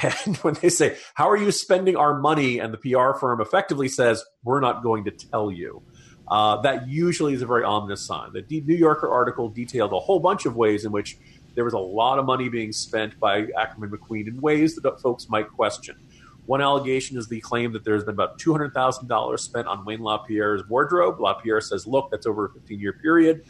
And 0.26 0.36
when 0.38 0.54
they 0.54 0.70
say, 0.70 0.96
"How 1.14 1.28
are 1.28 1.36
you 1.36 1.50
spending 1.50 1.96
our 1.96 2.18
money?" 2.18 2.60
and 2.60 2.72
the 2.72 2.78
PR 2.78 3.18
firm 3.18 3.40
effectively 3.40 3.88
says, 3.88 4.24
"We're 4.44 4.60
not 4.60 4.84
going 4.84 5.04
to 5.04 5.10
tell 5.10 5.50
you," 5.50 5.82
uh, 6.28 6.60
that 6.62 6.88
usually 6.88 7.34
is 7.34 7.42
a 7.42 7.46
very 7.46 7.64
ominous 7.64 8.02
sign. 8.06 8.32
The 8.32 8.60
New 8.60 8.74
Yorker 8.74 9.08
article 9.10 9.48
detailed 9.48 9.92
a 9.92 9.98
whole 9.98 10.20
bunch 10.20 10.46
of 10.46 10.56
ways 10.56 10.84
in 10.84 10.92
which 10.92 11.18
there 11.54 11.64
was 11.64 11.74
a 11.74 11.78
lot 11.78 12.18
of 12.18 12.24
money 12.24 12.48
being 12.48 12.72
spent 12.72 13.18
by 13.20 13.48
Ackerman 13.58 13.90
McQueen 13.90 14.28
in 14.28 14.40
ways 14.40 14.76
that 14.76 15.00
folks 15.00 15.28
might 15.28 15.50
question. 15.50 15.96
One 16.46 16.60
allegation 16.60 17.18
is 17.18 17.28
the 17.28 17.40
claim 17.40 17.72
that 17.72 17.84
there's 17.84 18.04
been 18.04 18.14
about 18.14 18.38
$200,000 18.38 19.38
spent 19.38 19.68
on 19.68 19.84
Wayne 19.84 20.00
LaPierre's 20.00 20.66
wardrobe. 20.68 21.20
LaPierre 21.20 21.60
says, 21.60 21.86
look, 21.86 22.10
that's 22.10 22.26
over 22.26 22.46
a 22.46 22.52
15 22.52 22.80
year 22.80 22.94
period. 22.94 23.44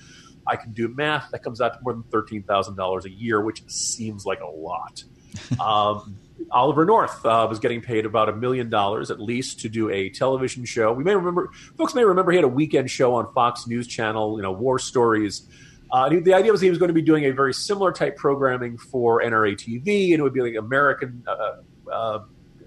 I 0.46 0.56
can 0.56 0.72
do 0.72 0.88
math. 0.88 1.30
That 1.30 1.42
comes 1.42 1.60
out 1.60 1.74
to 1.74 1.80
more 1.82 1.92
than 1.92 2.02
$13,000 2.04 3.04
a 3.04 3.10
year, 3.10 3.40
which 3.40 3.62
seems 3.70 4.26
like 4.26 4.40
a 4.40 4.46
lot. 4.46 5.04
Um, 5.58 6.18
Oliver 6.50 6.84
North 6.84 7.24
uh, 7.24 7.46
was 7.48 7.58
getting 7.58 7.80
paid 7.80 8.06
about 8.06 8.28
a 8.28 8.32
million 8.34 8.68
dollars 8.68 9.10
at 9.10 9.20
least 9.20 9.60
to 9.60 9.68
do 9.68 9.90
a 9.90 10.10
television 10.10 10.64
show. 10.64 10.92
We 10.92 11.04
may 11.04 11.14
remember, 11.14 11.50
folks 11.76 11.94
may 11.94 12.04
remember, 12.04 12.32
he 12.32 12.36
had 12.36 12.44
a 12.44 12.48
weekend 12.48 12.90
show 12.90 13.14
on 13.14 13.32
Fox 13.32 13.66
News 13.66 13.86
Channel, 13.86 14.36
you 14.36 14.42
know, 14.42 14.52
War 14.52 14.78
Stories. 14.78 15.46
Uh, 15.90 16.10
he, 16.10 16.20
the 16.20 16.34
idea 16.34 16.50
was 16.50 16.60
he 16.60 16.70
was 16.70 16.78
going 16.78 16.88
to 16.88 16.94
be 16.94 17.02
doing 17.02 17.24
a 17.26 17.30
very 17.30 17.52
similar 17.52 17.92
type 17.92 18.16
programming 18.16 18.78
for 18.78 19.22
NRA 19.22 19.54
TV, 19.54 20.12
and 20.12 20.20
it 20.20 20.22
would 20.22 20.32
be 20.32 20.40
like 20.40 20.54
American. 20.54 21.22
Uh, 21.26 21.90
uh, 21.90 22.20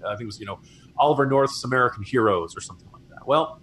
I 0.06 0.10
think 0.10 0.22
it 0.22 0.26
was 0.26 0.38
you 0.38 0.46
know 0.46 0.60
Oliver 0.96 1.26
North's 1.26 1.64
American 1.64 2.04
Heroes 2.04 2.56
or 2.56 2.60
something 2.60 2.88
like 2.92 3.08
that. 3.10 3.26
Well, 3.26 3.60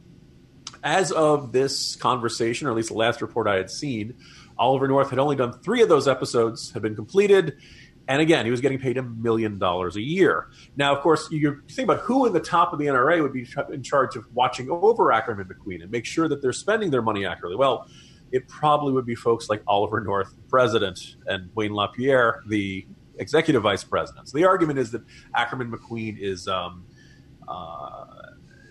as 0.83 1.13
of 1.13 1.53
this 1.53 1.95
conversation, 1.95 2.67
or 2.67 2.71
at 2.71 2.75
least 2.75 2.89
the 2.89 2.95
last 2.95 3.21
report 3.21 3.47
I 3.47 3.55
had 3.55 3.69
seen, 3.69 4.15
Oliver 4.57 4.87
North 4.87 5.09
had 5.09 5.19
only 5.19 5.35
done 5.35 5.53
three 5.53 5.81
of 5.81 5.89
those 5.89 6.07
episodes, 6.07 6.71
had 6.71 6.81
been 6.81 6.95
completed. 6.95 7.55
And 8.07 8.21
again, 8.21 8.45
he 8.45 8.51
was 8.51 8.59
getting 8.59 8.79
paid 8.79 8.97
a 8.97 9.03
million 9.03 9.59
dollars 9.59 9.95
a 9.95 10.01
year. 10.01 10.49
Now, 10.75 10.93
of 10.95 11.01
course, 11.01 11.29
you 11.31 11.61
think 11.71 11.89
about 11.89 12.01
who 12.01 12.25
in 12.25 12.33
the 12.33 12.39
top 12.39 12.73
of 12.73 12.79
the 12.79 12.85
NRA 12.87 13.21
would 13.21 13.31
be 13.31 13.47
in 13.71 13.81
charge 13.81 14.15
of 14.15 14.25
watching 14.33 14.69
over 14.69 15.11
Ackerman 15.11 15.47
McQueen 15.47 15.81
and 15.81 15.91
make 15.91 16.05
sure 16.05 16.27
that 16.27 16.41
they're 16.41 16.51
spending 16.51 16.91
their 16.91 17.01
money 17.01 17.25
accurately. 17.25 17.55
Well, 17.55 17.87
it 18.31 18.47
probably 18.47 18.91
would 18.93 19.05
be 19.05 19.15
folks 19.15 19.47
like 19.47 19.61
Oliver 19.67 20.01
North, 20.01 20.35
the 20.35 20.41
president, 20.49 21.15
and 21.27 21.49
Wayne 21.55 21.73
LaPierre, 21.73 22.41
the 22.49 22.85
executive 23.19 23.61
vice 23.61 23.83
president. 23.83 24.27
So 24.27 24.37
the 24.37 24.45
argument 24.45 24.79
is 24.79 24.91
that 24.91 25.03
Ackerman 25.35 25.71
McQueen 25.71 26.17
is 26.19 26.47
um, 26.47 26.85
uh, 27.47 28.05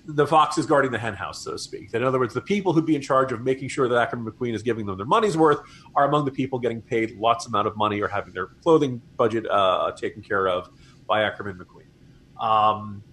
the 0.04 0.26
fox 0.26 0.58
is 0.58 0.66
guarding 0.66 0.90
the 0.90 0.98
henhouse, 0.98 1.44
so 1.44 1.52
to 1.52 1.58
speak. 1.58 1.94
In 1.94 2.02
other 2.02 2.18
words, 2.18 2.34
the 2.34 2.40
people 2.40 2.72
who'd 2.72 2.86
be 2.86 2.96
in 2.96 3.02
charge 3.02 3.30
of 3.30 3.42
making 3.42 3.68
sure 3.68 3.88
that 3.88 3.96
Ackerman 3.96 4.32
McQueen 4.32 4.54
is 4.54 4.62
giving 4.62 4.86
them 4.86 4.96
their 4.96 5.06
money's 5.06 5.36
worth 5.36 5.60
are 5.94 6.06
among 6.06 6.24
the 6.24 6.30
people 6.30 6.58
getting 6.58 6.82
paid 6.82 7.16
lots 7.16 7.46
amount 7.46 7.68
of 7.68 7.76
money 7.76 8.00
or 8.00 8.08
having 8.08 8.32
their 8.32 8.46
clothing 8.62 9.00
budget 9.16 9.46
uh, 9.48 9.92
taken 9.92 10.22
care 10.22 10.48
of 10.48 10.68
by 11.06 11.22
Ackerman 11.22 11.58
McQueen. 11.58 12.42
Um, 12.42 13.04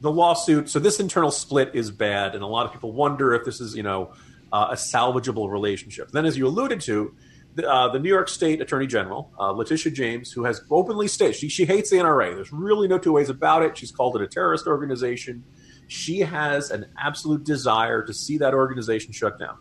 the 0.00 0.10
lawsuit, 0.10 0.68
so 0.68 0.80
this 0.80 0.98
internal 0.98 1.30
split 1.30 1.70
is 1.74 1.92
bad, 1.92 2.34
and 2.34 2.42
a 2.42 2.46
lot 2.46 2.66
of 2.66 2.72
people 2.72 2.92
wonder 2.92 3.34
if 3.34 3.44
this 3.44 3.60
is, 3.60 3.76
you 3.76 3.84
know, 3.84 4.12
uh, 4.52 4.68
a 4.72 4.74
salvageable 4.74 5.48
relationship. 5.48 6.10
Then, 6.10 6.26
as 6.26 6.36
you 6.36 6.48
alluded 6.48 6.80
to, 6.82 7.14
the, 7.54 7.70
uh, 7.70 7.88
the 7.92 8.00
New 8.00 8.08
York 8.08 8.28
State 8.28 8.60
Attorney 8.60 8.88
General, 8.88 9.30
uh, 9.38 9.52
Letitia 9.52 9.92
James, 9.92 10.32
who 10.32 10.44
has 10.44 10.62
openly 10.70 11.06
stated 11.06 11.36
she, 11.36 11.48
she 11.48 11.66
hates 11.66 11.90
the 11.90 11.96
NRA. 11.96 12.34
There's 12.34 12.52
really 12.52 12.88
no 12.88 12.98
two 12.98 13.12
ways 13.12 13.28
about 13.28 13.62
it. 13.62 13.78
She's 13.78 13.92
called 13.92 14.16
it 14.16 14.22
a 14.22 14.26
terrorist 14.26 14.66
organization 14.66 15.44
she 15.92 16.20
has 16.20 16.70
an 16.70 16.86
absolute 16.98 17.44
desire 17.44 18.02
to 18.02 18.14
see 18.14 18.38
that 18.38 18.54
organization 18.54 19.12
shut 19.12 19.38
down. 19.38 19.58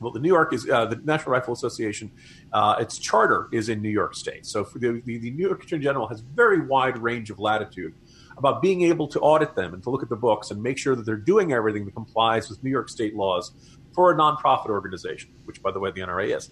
Well, 0.00 0.12
the 0.12 0.20
New 0.20 0.28
York 0.28 0.52
is 0.52 0.68
uh, 0.68 0.86
the 0.86 0.96
National 0.96 1.32
Rifle 1.32 1.52
Association. 1.52 2.10
Uh, 2.52 2.76
its 2.80 2.98
charter 2.98 3.48
is 3.52 3.68
in 3.68 3.82
New 3.82 3.90
York 3.90 4.14
State, 4.14 4.46
so 4.46 4.62
the, 4.74 5.02
the, 5.04 5.18
the, 5.18 5.30
New 5.32 5.46
York 5.46 5.64
Attorney 5.64 5.82
General 5.82 6.06
has 6.06 6.20
very 6.20 6.60
wide 6.60 6.98
range 6.98 7.30
of 7.30 7.40
latitude 7.40 7.94
about 8.36 8.62
being 8.62 8.82
able 8.82 9.08
to 9.08 9.18
audit 9.20 9.56
them 9.56 9.74
and 9.74 9.82
to 9.82 9.90
look 9.90 10.02
at 10.02 10.08
the 10.08 10.16
books 10.16 10.52
and 10.52 10.62
make 10.62 10.78
sure 10.78 10.94
that 10.94 11.04
they're 11.04 11.16
doing 11.16 11.52
everything 11.52 11.84
that 11.84 11.94
complies 11.94 12.48
with 12.48 12.62
New 12.62 12.70
York 12.70 12.88
State 12.88 13.16
laws 13.16 13.50
for 13.92 14.12
a 14.12 14.16
nonprofit 14.16 14.68
organization, 14.68 15.30
which, 15.44 15.60
by 15.60 15.72
the 15.72 15.80
way, 15.80 15.90
the 15.90 16.00
NRA 16.00 16.36
is. 16.36 16.50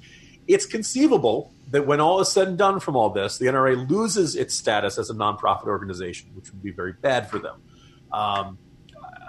It's 0.48 0.66
conceivable 0.66 1.52
that 1.70 1.86
when 1.86 2.00
all 2.00 2.20
is 2.20 2.28
said 2.28 2.48
and 2.48 2.58
done 2.58 2.80
from 2.80 2.96
all 2.96 3.10
this, 3.10 3.38
the 3.38 3.46
NRA 3.46 3.88
loses 3.88 4.34
its 4.34 4.54
status 4.54 4.98
as 4.98 5.10
a 5.10 5.14
nonprofit 5.14 5.66
organization, 5.66 6.30
which 6.34 6.50
would 6.50 6.62
be 6.62 6.72
very 6.72 6.92
bad 6.92 7.30
for 7.30 7.38
them. 7.38 7.62
Um, 8.12 8.58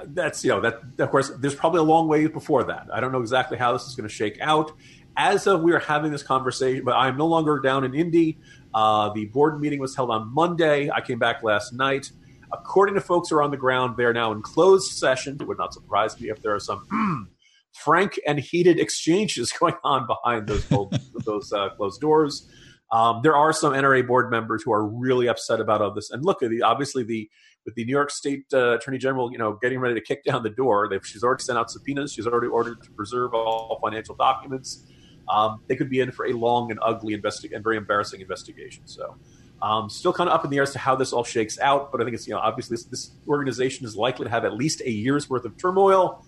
that's 0.06 0.44
you 0.44 0.52
know 0.52 0.62
that 0.62 0.82
of 1.00 1.10
course 1.10 1.32
there's 1.40 1.56
probably 1.56 1.80
a 1.80 1.84
long 1.84 2.08
way 2.08 2.28
before 2.28 2.64
that. 2.66 2.88
I 2.94 3.00
don't 3.00 3.12
know 3.12 3.22
exactly 3.22 3.58
how 3.58 3.74
this 3.74 3.88
is 3.88 3.96
going 3.96 4.08
to 4.08 4.14
shake 4.14 4.40
out. 4.42 4.72
As 5.16 5.48
of 5.48 5.62
we 5.62 5.74
are 5.74 5.80
having 5.80 6.12
this 6.12 6.22
conversation, 6.22 6.86
but 6.86 6.96
I'm 6.96 7.18
no 7.18 7.26
longer 7.26 7.60
down 7.60 7.84
in 7.84 7.96
Indy. 7.96 8.38
Uh, 8.74 9.12
the 9.14 9.26
board 9.26 9.60
meeting 9.60 9.80
was 9.80 9.96
held 9.96 10.12
on 10.12 10.32
Monday. 10.34 10.92
I 10.92 11.02
came 11.02 11.18
back 11.18 11.42
last 11.42 11.74
night. 11.74 12.12
According 12.54 12.96
to 12.96 13.02
folks 13.02 13.30
who 13.30 13.38
are 13.38 13.44
on 13.44 13.52
the 13.52 13.58
ground, 13.58 13.98
they 13.98 14.06
are 14.06 14.14
now 14.14 14.32
in 14.32 14.42
closed 14.42 14.92
session. 14.92 15.38
It 15.40 15.48
would 15.48 15.58
not 15.58 15.74
surprise 15.74 16.20
me 16.22 16.30
if 16.30 16.42
there 16.42 16.54
are 16.54 16.60
some 16.60 17.30
frank 17.74 18.20
and 18.28 18.40
heated 18.40 18.80
exchanges 18.80 19.52
going 19.60 19.76
on 19.84 20.08
behind 20.08 20.48
those 20.48 20.66
those 21.26 21.52
uh, 21.52 21.70
closed 21.70 22.00
doors. 22.00 22.50
Um, 22.92 23.20
there 23.22 23.36
are 23.36 23.52
some 23.52 23.74
NRA 23.74 24.08
board 24.08 24.32
members 24.32 24.64
who 24.64 24.72
are 24.72 24.86
really 24.86 25.28
upset 25.28 25.60
about 25.60 25.82
all 25.82 25.92
this. 25.94 26.10
And 26.10 26.24
look, 26.24 26.42
at 26.42 26.50
the, 26.50 26.62
obviously 26.62 27.04
the 27.04 27.30
with 27.68 27.76
the 27.76 27.84
New 27.84 27.92
York 27.92 28.10
State 28.10 28.46
uh, 28.54 28.76
Attorney 28.76 28.98
General, 28.98 29.30
you 29.30 29.38
know, 29.38 29.60
getting 29.62 29.80
ready 29.80 29.94
to 29.94 30.00
kick 30.00 30.24
down 30.24 30.42
the 30.42 30.50
door. 30.50 30.90
she's 31.04 31.22
already 31.22 31.44
sent 31.44 31.60
out 31.60 31.70
subpoenas. 31.70 32.14
She's 32.14 32.26
already 32.26 32.48
ordered 32.48 32.82
to 32.82 32.90
preserve 32.92 33.34
all 33.34 33.78
financial 33.84 34.16
documents. 34.16 34.86
Um, 35.28 35.60
they 35.68 35.76
could 35.76 35.90
be 35.90 36.00
in 36.00 36.12
for 36.12 36.28
a 36.28 36.32
long 36.32 36.72
and 36.72 36.80
ugly 36.82 37.16
investi- 37.16 37.54
and 37.54 37.62
very 37.62 37.76
embarrassing 37.76 38.22
investigation. 38.22 38.84
So, 38.86 39.18
um, 39.62 39.90
still 39.90 40.14
kind 40.14 40.30
of 40.30 40.34
up 40.36 40.46
in 40.46 40.50
the 40.50 40.56
air 40.56 40.64
as 40.64 40.72
to 40.72 40.80
how 40.80 40.96
this 40.96 41.12
all 41.12 41.26
shakes 41.26 41.60
out. 41.60 41.92
But 41.92 42.00
I 42.00 42.06
think 42.06 42.16
it's 42.16 42.26
you 42.26 42.34
know 42.34 42.40
obviously 42.40 42.76
this, 42.76 42.86
this 42.86 43.12
organization 43.28 43.86
is 43.86 43.98
likely 43.98 44.24
to 44.24 44.32
have 44.32 44.46
at 44.46 44.54
least 44.54 44.82
a 44.86 44.90
year's 44.90 45.30
worth 45.30 45.44
of 45.44 45.58
turmoil. 45.58 46.24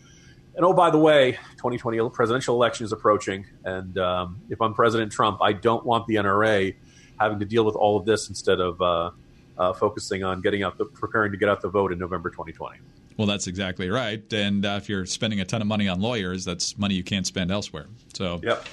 And 0.58 0.65
oh, 0.65 0.74
by 0.74 0.89
the 0.89 0.98
way, 0.98 1.34
2020 1.55 2.10
presidential 2.10 2.53
election 2.55 2.84
is 2.84 2.91
approaching, 2.91 3.46
and 3.63 3.98
um, 3.98 4.41
if 4.50 4.62
I'm 4.62 4.74
President 4.74 5.10
Trump, 5.10 5.39
I 5.41 5.53
don't 5.53 5.86
want 5.86 6.05
the 6.08 6.15
NRA 6.15 6.75
having 7.17 7.39
to 7.39 7.46
deal 7.46 7.63
with 7.63 7.75
all 7.75 7.96
of 7.96 8.05
this 8.05 8.27
instead 8.27 8.60
of 8.60 8.81
uh, 8.81 9.12
uh, 9.59 9.73
focusing 9.73 10.23
on 10.23 10.41
getting 10.41 10.63
out 10.63 10.77
the 10.77 10.85
preparing 10.85 11.31
to 11.31 11.37
get 11.37 11.49
out 11.49 11.61
the 11.61 11.69
vote 11.69 11.91
in 11.91 11.99
November 11.99 12.29
2020. 12.29 12.79
Well, 13.17 13.27
that's 13.27 13.47
exactly 13.47 13.89
right. 13.89 14.31
And 14.31 14.65
uh, 14.65 14.79
if 14.81 14.87
you're 14.87 15.05
spending 15.05 15.41
a 15.41 15.45
ton 15.45 15.61
of 15.61 15.67
money 15.67 15.89
on 15.89 15.99
lawyers, 15.99 16.45
that's 16.45 16.77
money 16.77 16.95
you 16.95 17.03
can't 17.03 17.27
spend 17.27 17.51
elsewhere. 17.51 17.87
So, 18.13 18.39
yep. 18.41 18.65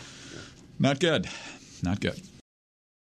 not 0.79 1.01
good. 1.01 1.29
Not 1.83 2.01
good. 2.01 2.23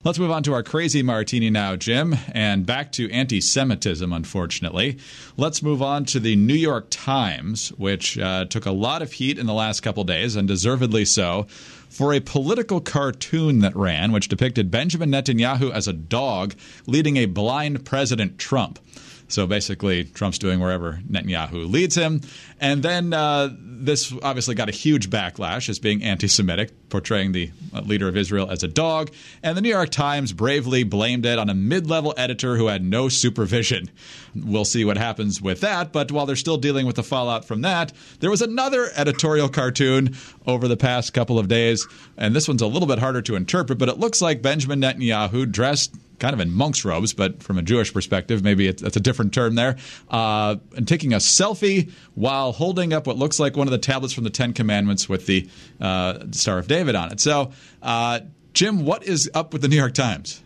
Let's 0.04 0.20
move 0.20 0.30
on 0.30 0.44
to 0.44 0.52
our 0.52 0.62
crazy 0.62 1.02
martini 1.02 1.50
now, 1.50 1.74
Jim, 1.74 2.14
and 2.32 2.64
back 2.64 2.92
to 2.92 3.10
anti 3.10 3.40
Semitism, 3.40 4.12
unfortunately. 4.12 4.98
Let's 5.36 5.60
move 5.60 5.82
on 5.82 6.04
to 6.04 6.20
the 6.20 6.36
New 6.36 6.54
York 6.54 6.86
Times, 6.88 7.70
which 7.70 8.16
uh, 8.16 8.44
took 8.44 8.64
a 8.64 8.70
lot 8.70 9.02
of 9.02 9.10
heat 9.10 9.40
in 9.40 9.46
the 9.46 9.54
last 9.54 9.80
couple 9.80 10.04
days, 10.04 10.36
and 10.36 10.46
deservedly 10.46 11.04
so, 11.04 11.48
for 11.88 12.14
a 12.14 12.20
political 12.20 12.80
cartoon 12.80 13.58
that 13.58 13.74
ran, 13.74 14.12
which 14.12 14.28
depicted 14.28 14.70
Benjamin 14.70 15.10
Netanyahu 15.10 15.72
as 15.72 15.88
a 15.88 15.92
dog 15.92 16.54
leading 16.86 17.16
a 17.16 17.26
blind 17.26 17.84
President 17.84 18.38
Trump. 18.38 18.78
So 19.28 19.46
basically, 19.46 20.04
Trump's 20.04 20.38
doing 20.38 20.58
wherever 20.58 21.00
Netanyahu 21.08 21.70
leads 21.70 21.94
him. 21.94 22.22
And 22.60 22.82
then 22.82 23.12
uh, 23.12 23.50
this 23.52 24.12
obviously 24.22 24.54
got 24.54 24.68
a 24.68 24.72
huge 24.72 25.10
backlash 25.10 25.68
as 25.68 25.78
being 25.78 26.02
anti 26.02 26.28
Semitic, 26.28 26.88
portraying 26.88 27.32
the 27.32 27.50
uh, 27.74 27.82
leader 27.82 28.08
of 28.08 28.16
Israel 28.16 28.50
as 28.50 28.62
a 28.62 28.68
dog. 28.68 29.10
And 29.42 29.56
the 29.56 29.60
New 29.60 29.68
York 29.68 29.90
Times 29.90 30.32
bravely 30.32 30.82
blamed 30.82 31.26
it 31.26 31.38
on 31.38 31.50
a 31.50 31.54
mid 31.54 31.88
level 31.88 32.14
editor 32.16 32.56
who 32.56 32.66
had 32.66 32.82
no 32.82 33.10
supervision. 33.10 33.90
We'll 34.34 34.64
see 34.64 34.84
what 34.84 34.96
happens 34.96 35.42
with 35.42 35.60
that. 35.60 35.92
But 35.92 36.10
while 36.10 36.24
they're 36.24 36.36
still 36.36 36.56
dealing 36.56 36.86
with 36.86 36.96
the 36.96 37.02
fallout 37.02 37.44
from 37.44 37.60
that, 37.62 37.92
there 38.20 38.30
was 38.30 38.42
another 38.42 38.90
editorial 38.96 39.48
cartoon 39.50 40.16
over 40.46 40.68
the 40.68 40.76
past 40.76 41.12
couple 41.12 41.38
of 41.38 41.48
days. 41.48 41.86
And 42.16 42.34
this 42.34 42.48
one's 42.48 42.62
a 42.62 42.66
little 42.66 42.88
bit 42.88 42.98
harder 42.98 43.20
to 43.22 43.36
interpret, 43.36 43.78
but 43.78 43.90
it 43.90 43.98
looks 43.98 44.22
like 44.22 44.40
Benjamin 44.40 44.80
Netanyahu 44.80 45.50
dressed 45.50 45.94
kind 46.18 46.34
of 46.34 46.40
in 46.40 46.52
monk's 46.52 46.84
robes, 46.84 47.12
but 47.12 47.42
from 47.42 47.58
a 47.58 47.62
Jewish 47.62 47.92
perspective, 47.92 48.42
maybe 48.42 48.68
it's, 48.68 48.82
that's 48.82 48.96
a 48.96 49.00
different 49.00 49.32
term 49.32 49.54
there, 49.54 49.76
uh, 50.10 50.56
and 50.76 50.86
taking 50.86 51.12
a 51.12 51.18
selfie 51.18 51.90
while 52.14 52.52
holding 52.52 52.92
up 52.92 53.06
what 53.06 53.16
looks 53.16 53.38
like 53.38 53.56
one 53.56 53.66
of 53.66 53.72
the 53.72 53.78
tablets 53.78 54.14
from 54.14 54.24
the 54.24 54.30
Ten 54.30 54.52
Commandments 54.52 55.08
with 55.08 55.26
the 55.26 55.48
uh, 55.80 56.26
Star 56.32 56.58
of 56.58 56.68
David 56.68 56.94
on 56.94 57.12
it. 57.12 57.20
So, 57.20 57.52
uh, 57.82 58.20
Jim, 58.52 58.84
what 58.84 59.04
is 59.04 59.30
up 59.34 59.52
with 59.52 59.62
the 59.62 59.68
New 59.68 59.76
York 59.76 59.94
Times? 59.94 60.42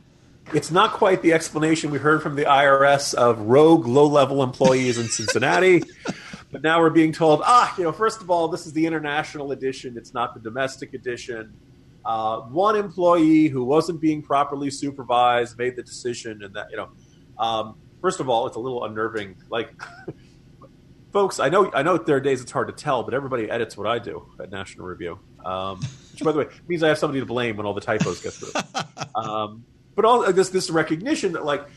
It's 0.52 0.70
not 0.70 0.92
quite 0.92 1.22
the 1.22 1.32
explanation 1.32 1.90
we 1.90 1.98
heard 1.98 2.22
from 2.22 2.36
the 2.36 2.44
IRS 2.44 3.14
of 3.14 3.40
rogue 3.40 3.86
low 3.86 4.06
level 4.06 4.42
employees 4.42 4.98
in 4.98 5.08
Cincinnati. 5.08 5.82
but 6.52 6.62
now 6.62 6.80
we're 6.80 6.90
being 6.90 7.12
told, 7.12 7.40
ah, 7.44 7.74
you 7.78 7.84
know, 7.84 7.92
first 7.92 8.20
of 8.20 8.30
all, 8.30 8.48
this 8.48 8.66
is 8.66 8.74
the 8.74 8.84
international 8.84 9.52
edition, 9.52 9.96
it's 9.96 10.12
not 10.12 10.34
the 10.34 10.40
domestic 10.40 10.92
edition. 10.92 11.54
Uh, 12.04 12.40
one 12.42 12.76
employee 12.76 13.48
who 13.48 13.64
wasn't 13.64 14.00
being 14.00 14.22
properly 14.22 14.70
supervised 14.70 15.56
made 15.58 15.76
the 15.76 15.82
decision, 15.82 16.42
and 16.42 16.54
that 16.54 16.70
you 16.70 16.76
know, 16.76 16.88
um, 17.38 17.76
first 18.00 18.20
of 18.20 18.28
all, 18.28 18.46
it's 18.46 18.56
a 18.56 18.60
little 18.60 18.84
unnerving. 18.84 19.36
Like, 19.48 19.72
folks, 21.12 21.38
I 21.38 21.48
know 21.48 21.70
I 21.72 21.82
know 21.82 21.96
there 21.98 22.16
are 22.16 22.20
days 22.20 22.40
it's 22.40 22.50
hard 22.50 22.68
to 22.68 22.72
tell, 22.72 23.02
but 23.04 23.14
everybody 23.14 23.50
edits 23.50 23.76
what 23.76 23.86
I 23.86 23.98
do 23.98 24.26
at 24.40 24.50
National 24.50 24.86
Review, 24.86 25.18
um, 25.44 25.80
which 26.12 26.22
by 26.22 26.32
the 26.32 26.38
way 26.38 26.46
means 26.68 26.82
I 26.82 26.88
have 26.88 26.98
somebody 26.98 27.20
to 27.20 27.26
blame 27.26 27.56
when 27.56 27.66
all 27.66 27.74
the 27.74 27.80
typos 27.80 28.20
get 28.20 28.32
through. 28.32 28.52
Um, 29.14 29.66
but 29.94 30.06
all 30.06 30.32
this 30.32 30.48
this 30.48 30.70
recognition 30.70 31.32
that 31.32 31.44
like 31.44 31.68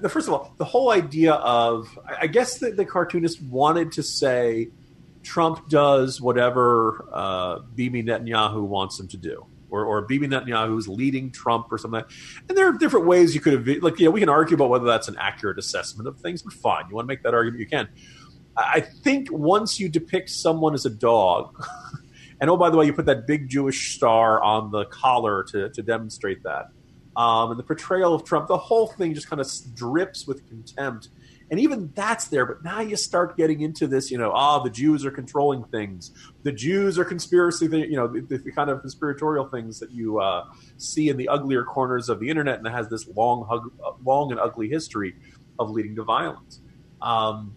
the 0.00 0.10
first 0.10 0.28
of 0.28 0.34
all 0.34 0.52
the 0.58 0.64
whole 0.64 0.90
idea 0.90 1.32
of 1.32 1.98
I 2.20 2.26
guess 2.26 2.58
that 2.58 2.76
the 2.76 2.84
cartoonist 2.84 3.42
wanted 3.42 3.92
to 3.92 4.02
say 4.02 4.68
Trump 5.22 5.70
does 5.70 6.20
whatever 6.20 7.08
uh, 7.12 7.60
Bibi 7.74 8.02
Netanyahu 8.02 8.62
wants 8.62 9.00
him 9.00 9.08
to 9.08 9.16
do 9.16 9.46
or, 9.72 9.84
or 9.84 10.02
Bibi 10.02 10.28
Netanyahu's 10.28 10.86
leading 10.86 11.32
Trump 11.32 11.66
or 11.72 11.78
something. 11.78 12.04
And 12.48 12.56
there 12.56 12.68
are 12.68 12.72
different 12.78 13.06
ways 13.06 13.34
you 13.34 13.40
could 13.40 13.54
have, 13.54 13.82
like, 13.82 13.98
you 13.98 14.06
know, 14.06 14.12
we 14.12 14.20
can 14.20 14.28
argue 14.28 14.54
about 14.54 14.68
whether 14.70 14.84
that's 14.84 15.08
an 15.08 15.16
accurate 15.18 15.58
assessment 15.58 16.06
of 16.06 16.20
things, 16.20 16.42
but 16.42 16.52
fine. 16.52 16.84
You 16.88 16.96
want 16.96 17.06
to 17.06 17.08
make 17.08 17.22
that 17.24 17.34
argument, 17.34 17.60
you 17.60 17.66
can. 17.66 17.88
I 18.56 18.80
think 18.80 19.28
once 19.32 19.80
you 19.80 19.88
depict 19.88 20.30
someone 20.30 20.74
as 20.74 20.84
a 20.86 20.90
dog, 20.90 21.64
and 22.40 22.50
oh, 22.50 22.56
by 22.56 22.70
the 22.70 22.76
way, 22.76 22.86
you 22.86 22.92
put 22.92 23.06
that 23.06 23.26
big 23.26 23.48
Jewish 23.48 23.94
star 23.96 24.42
on 24.42 24.70
the 24.70 24.84
collar 24.86 25.42
to, 25.44 25.70
to 25.70 25.82
demonstrate 25.82 26.42
that. 26.42 26.66
um, 27.16 27.50
and 27.50 27.58
the 27.58 27.64
portrayal 27.64 28.14
of 28.14 28.24
Trump. 28.24 28.48
The 28.48 28.56
whole 28.56 28.86
thing 28.86 29.14
just 29.14 29.28
kind 29.28 29.40
of 29.40 29.48
drips 29.74 30.26
with 30.26 30.46
contempt. 30.48 31.08
And 31.50 31.60
even 31.60 31.92
that's 31.94 32.28
there, 32.28 32.46
but 32.46 32.64
now 32.64 32.80
you 32.80 32.96
start 32.96 33.36
getting 33.36 33.60
into 33.60 33.86
this, 33.86 34.10
you 34.10 34.18
know, 34.18 34.32
ah, 34.32 34.58
the 34.60 34.70
Jews 34.70 35.04
are 35.04 35.10
controlling 35.10 35.64
things. 35.64 36.12
The 36.44 36.52
Jews 36.52 36.98
are 36.98 37.04
conspiracy, 37.04 37.66
you 37.66 37.96
know, 37.96 38.08
the, 38.08 38.38
the 38.38 38.52
kind 38.52 38.70
of 38.70 38.80
conspiratorial 38.80 39.48
things 39.48 39.78
that 39.80 39.90
you 39.90 40.18
uh, 40.20 40.46
see 40.78 41.08
in 41.08 41.16
the 41.16 41.28
uglier 41.28 41.64
corners 41.64 42.08
of 42.08 42.20
the 42.20 42.30
internet, 42.30 42.58
and 42.58 42.66
it 42.66 42.72
has 42.72 42.88
this 42.88 43.06
long, 43.08 43.46
hug, 43.46 43.70
long 44.04 44.30
and 44.30 44.40
ugly 44.40 44.68
history 44.68 45.14
of 45.58 45.70
leading 45.70 45.94
to 45.96 46.04
violence. 46.04 46.60
Um, 47.00 47.56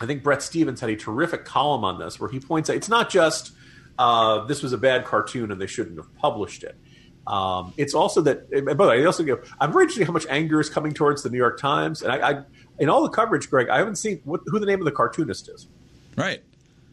I 0.00 0.06
think 0.06 0.22
Bret 0.22 0.42
Stephens 0.42 0.80
had 0.80 0.90
a 0.90 0.96
terrific 0.96 1.44
column 1.44 1.84
on 1.84 1.98
this 1.98 2.18
where 2.18 2.30
he 2.30 2.40
points 2.40 2.70
out 2.70 2.76
it's 2.76 2.88
not 2.88 3.10
just 3.10 3.52
uh, 3.98 4.44
this 4.46 4.62
was 4.62 4.72
a 4.72 4.78
bad 4.78 5.04
cartoon 5.04 5.52
and 5.52 5.60
they 5.60 5.66
shouldn't 5.66 5.96
have 5.96 6.12
published 6.16 6.64
it. 6.64 6.76
Um, 7.26 7.72
it's 7.76 7.94
also 7.94 8.20
that, 8.22 8.50
by 8.50 8.74
the 8.74 8.90
way, 8.90 9.02
I 9.02 9.04
also 9.04 9.22
go, 9.22 9.40
I'm 9.60 9.72
very 9.72 9.84
interested 9.84 10.06
how 10.06 10.12
much 10.12 10.26
anger 10.28 10.60
is 10.60 10.68
coming 10.68 10.92
towards 10.92 11.22
the 11.22 11.30
New 11.30 11.38
York 11.38 11.58
Times. 11.58 12.02
And 12.02 12.12
I, 12.12 12.30
I 12.30 12.42
in 12.78 12.88
all 12.88 13.02
the 13.02 13.08
coverage, 13.08 13.48
Greg, 13.48 13.68
I 13.68 13.78
haven't 13.78 13.96
seen 13.96 14.20
what, 14.24 14.40
who 14.46 14.58
the 14.58 14.66
name 14.66 14.80
of 14.80 14.84
the 14.84 14.92
cartoonist 14.92 15.48
is. 15.48 15.68
Right. 16.16 16.42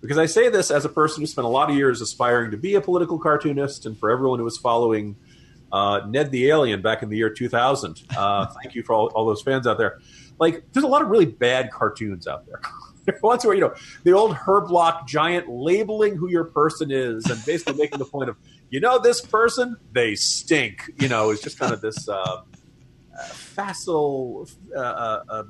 Because 0.01 0.17
I 0.17 0.27
say 0.27 0.49
this 0.49 0.71
as 0.71 0.85
a 0.85 0.89
person 0.89 1.21
who 1.21 1.27
spent 1.27 1.45
a 1.45 1.49
lot 1.49 1.69
of 1.69 1.75
years 1.75 1.99
aspiring 1.99 2.51
to 2.51 2.57
be 2.57 2.75
a 2.75 2.81
political 2.81 3.19
cartoonist, 3.19 3.85
and 3.85 3.97
for 3.97 4.09
everyone 4.11 4.39
who 4.39 4.45
was 4.45 4.57
following 4.57 5.15
uh, 5.71 6.01
Ned 6.07 6.31
the 6.31 6.49
Alien 6.49 6.81
back 6.81 7.03
in 7.03 7.09
the 7.09 7.17
year 7.17 7.29
2000. 7.29 8.01
Uh, 8.17 8.47
thank 8.61 8.75
you 8.75 8.83
for 8.83 8.93
all, 8.93 9.07
all 9.07 9.25
those 9.25 9.41
fans 9.41 9.67
out 9.67 9.77
there. 9.77 9.99
Like, 10.39 10.63
there's 10.71 10.85
a 10.85 10.87
lot 10.87 11.01
of 11.01 11.09
really 11.09 11.25
bad 11.25 11.71
cartoons 11.71 12.27
out 12.27 12.45
there. 12.45 12.61
ones 13.21 13.45
where 13.45 13.55
you 13.55 13.61
know 13.61 13.73
the 14.03 14.13
old 14.13 14.35
Herblock 14.35 15.07
giant 15.07 15.49
labeling 15.49 16.15
who 16.15 16.29
your 16.29 16.45
person 16.45 16.91
is 16.91 17.25
and 17.25 17.43
basically 17.45 17.75
making 17.75 17.99
the 17.99 18.05
point 18.05 18.29
of 18.29 18.37
you 18.69 18.79
know 18.79 18.99
this 18.99 19.21
person 19.21 19.77
they 19.91 20.15
stink. 20.15 20.91
You 20.99 21.07
know, 21.07 21.31
it's 21.31 21.41
just 21.41 21.59
kind 21.59 21.73
of 21.73 21.81
this 21.81 22.07
uh, 22.07 22.41
facile, 23.27 24.47
uh, 24.75 24.79
uh, 24.79 25.23
uh, 25.29 25.43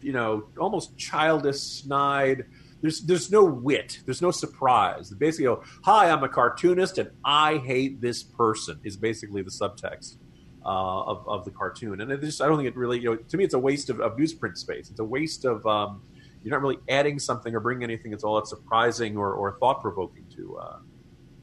you 0.00 0.12
know, 0.12 0.44
almost 0.58 0.96
childish, 0.96 1.58
snide. 1.58 2.46
There's 2.80 3.00
there's 3.02 3.30
no 3.30 3.44
wit. 3.44 4.00
There's 4.04 4.22
no 4.22 4.30
surprise. 4.30 5.10
Basically, 5.10 5.44
go, 5.44 5.62
hi, 5.84 6.10
I'm 6.10 6.24
a 6.24 6.28
cartoonist 6.28 6.98
and 6.98 7.10
I 7.24 7.58
hate 7.58 8.00
this 8.00 8.22
person. 8.22 8.80
Is 8.84 8.96
basically 8.96 9.42
the 9.42 9.50
subtext. 9.50 10.16
Uh, 10.64 11.02
of, 11.02 11.28
of 11.28 11.44
the 11.44 11.50
cartoon, 11.50 12.00
and 12.00 12.20
just 12.20 12.40
I 12.40 12.46
don't 12.46 12.56
think 12.56 12.68
it 12.68 12.76
really 12.76 13.00
you 13.00 13.10
know 13.10 13.16
to 13.16 13.36
me 13.36 13.42
it's 13.42 13.54
a 13.54 13.58
waste 13.58 13.90
of, 13.90 14.00
of 14.00 14.16
newsprint 14.16 14.56
space. 14.56 14.90
It's 14.90 15.00
a 15.00 15.04
waste 15.04 15.44
of 15.44 15.66
um, 15.66 16.02
you're 16.42 16.50
not 16.50 16.62
really 16.62 16.78
adding 16.88 17.18
something 17.18 17.54
or 17.54 17.60
bringing 17.60 17.84
anything 17.84 18.10
that's 18.10 18.24
all 18.24 18.36
that 18.36 18.46
surprising 18.46 19.16
or, 19.16 19.32
or 19.34 19.56
thought 19.58 19.80
provoking 19.80 20.24
to 20.36 20.58
uh, 20.58 20.78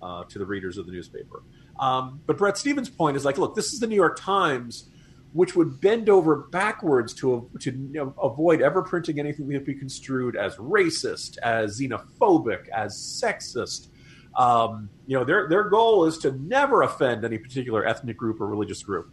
uh, 0.01 0.23
to 0.25 0.39
the 0.39 0.45
readers 0.45 0.77
of 0.77 0.85
the 0.85 0.91
newspaper. 0.91 1.43
Um, 1.79 2.21
but 2.25 2.37
Bret 2.37 2.57
Stephens' 2.57 2.89
point 2.89 3.17
is 3.17 3.25
like, 3.25 3.37
look, 3.37 3.55
this 3.55 3.73
is 3.73 3.79
the 3.79 3.87
New 3.87 3.95
York 3.95 4.19
Times, 4.19 4.89
which 5.33 5.55
would 5.55 5.79
bend 5.79 6.09
over 6.09 6.35
backwards 6.35 7.13
to 7.15 7.49
to 7.61 7.71
you 7.71 7.89
know, 7.93 8.13
avoid 8.21 8.61
ever 8.61 8.81
printing 8.81 9.19
anything 9.19 9.47
that 9.47 9.55
would 9.55 9.65
be 9.65 9.75
construed 9.75 10.35
as 10.35 10.55
racist, 10.57 11.37
as 11.39 11.79
xenophobic, 11.79 12.67
as 12.69 12.95
sexist. 12.95 13.89
Um, 14.37 14.89
you 15.07 15.17
know, 15.17 15.23
their 15.23 15.47
their 15.49 15.63
goal 15.63 16.05
is 16.05 16.17
to 16.19 16.31
never 16.31 16.81
offend 16.83 17.25
any 17.25 17.37
particular 17.37 17.85
ethnic 17.85 18.17
group 18.17 18.41
or 18.41 18.47
religious 18.47 18.83
group 18.83 19.11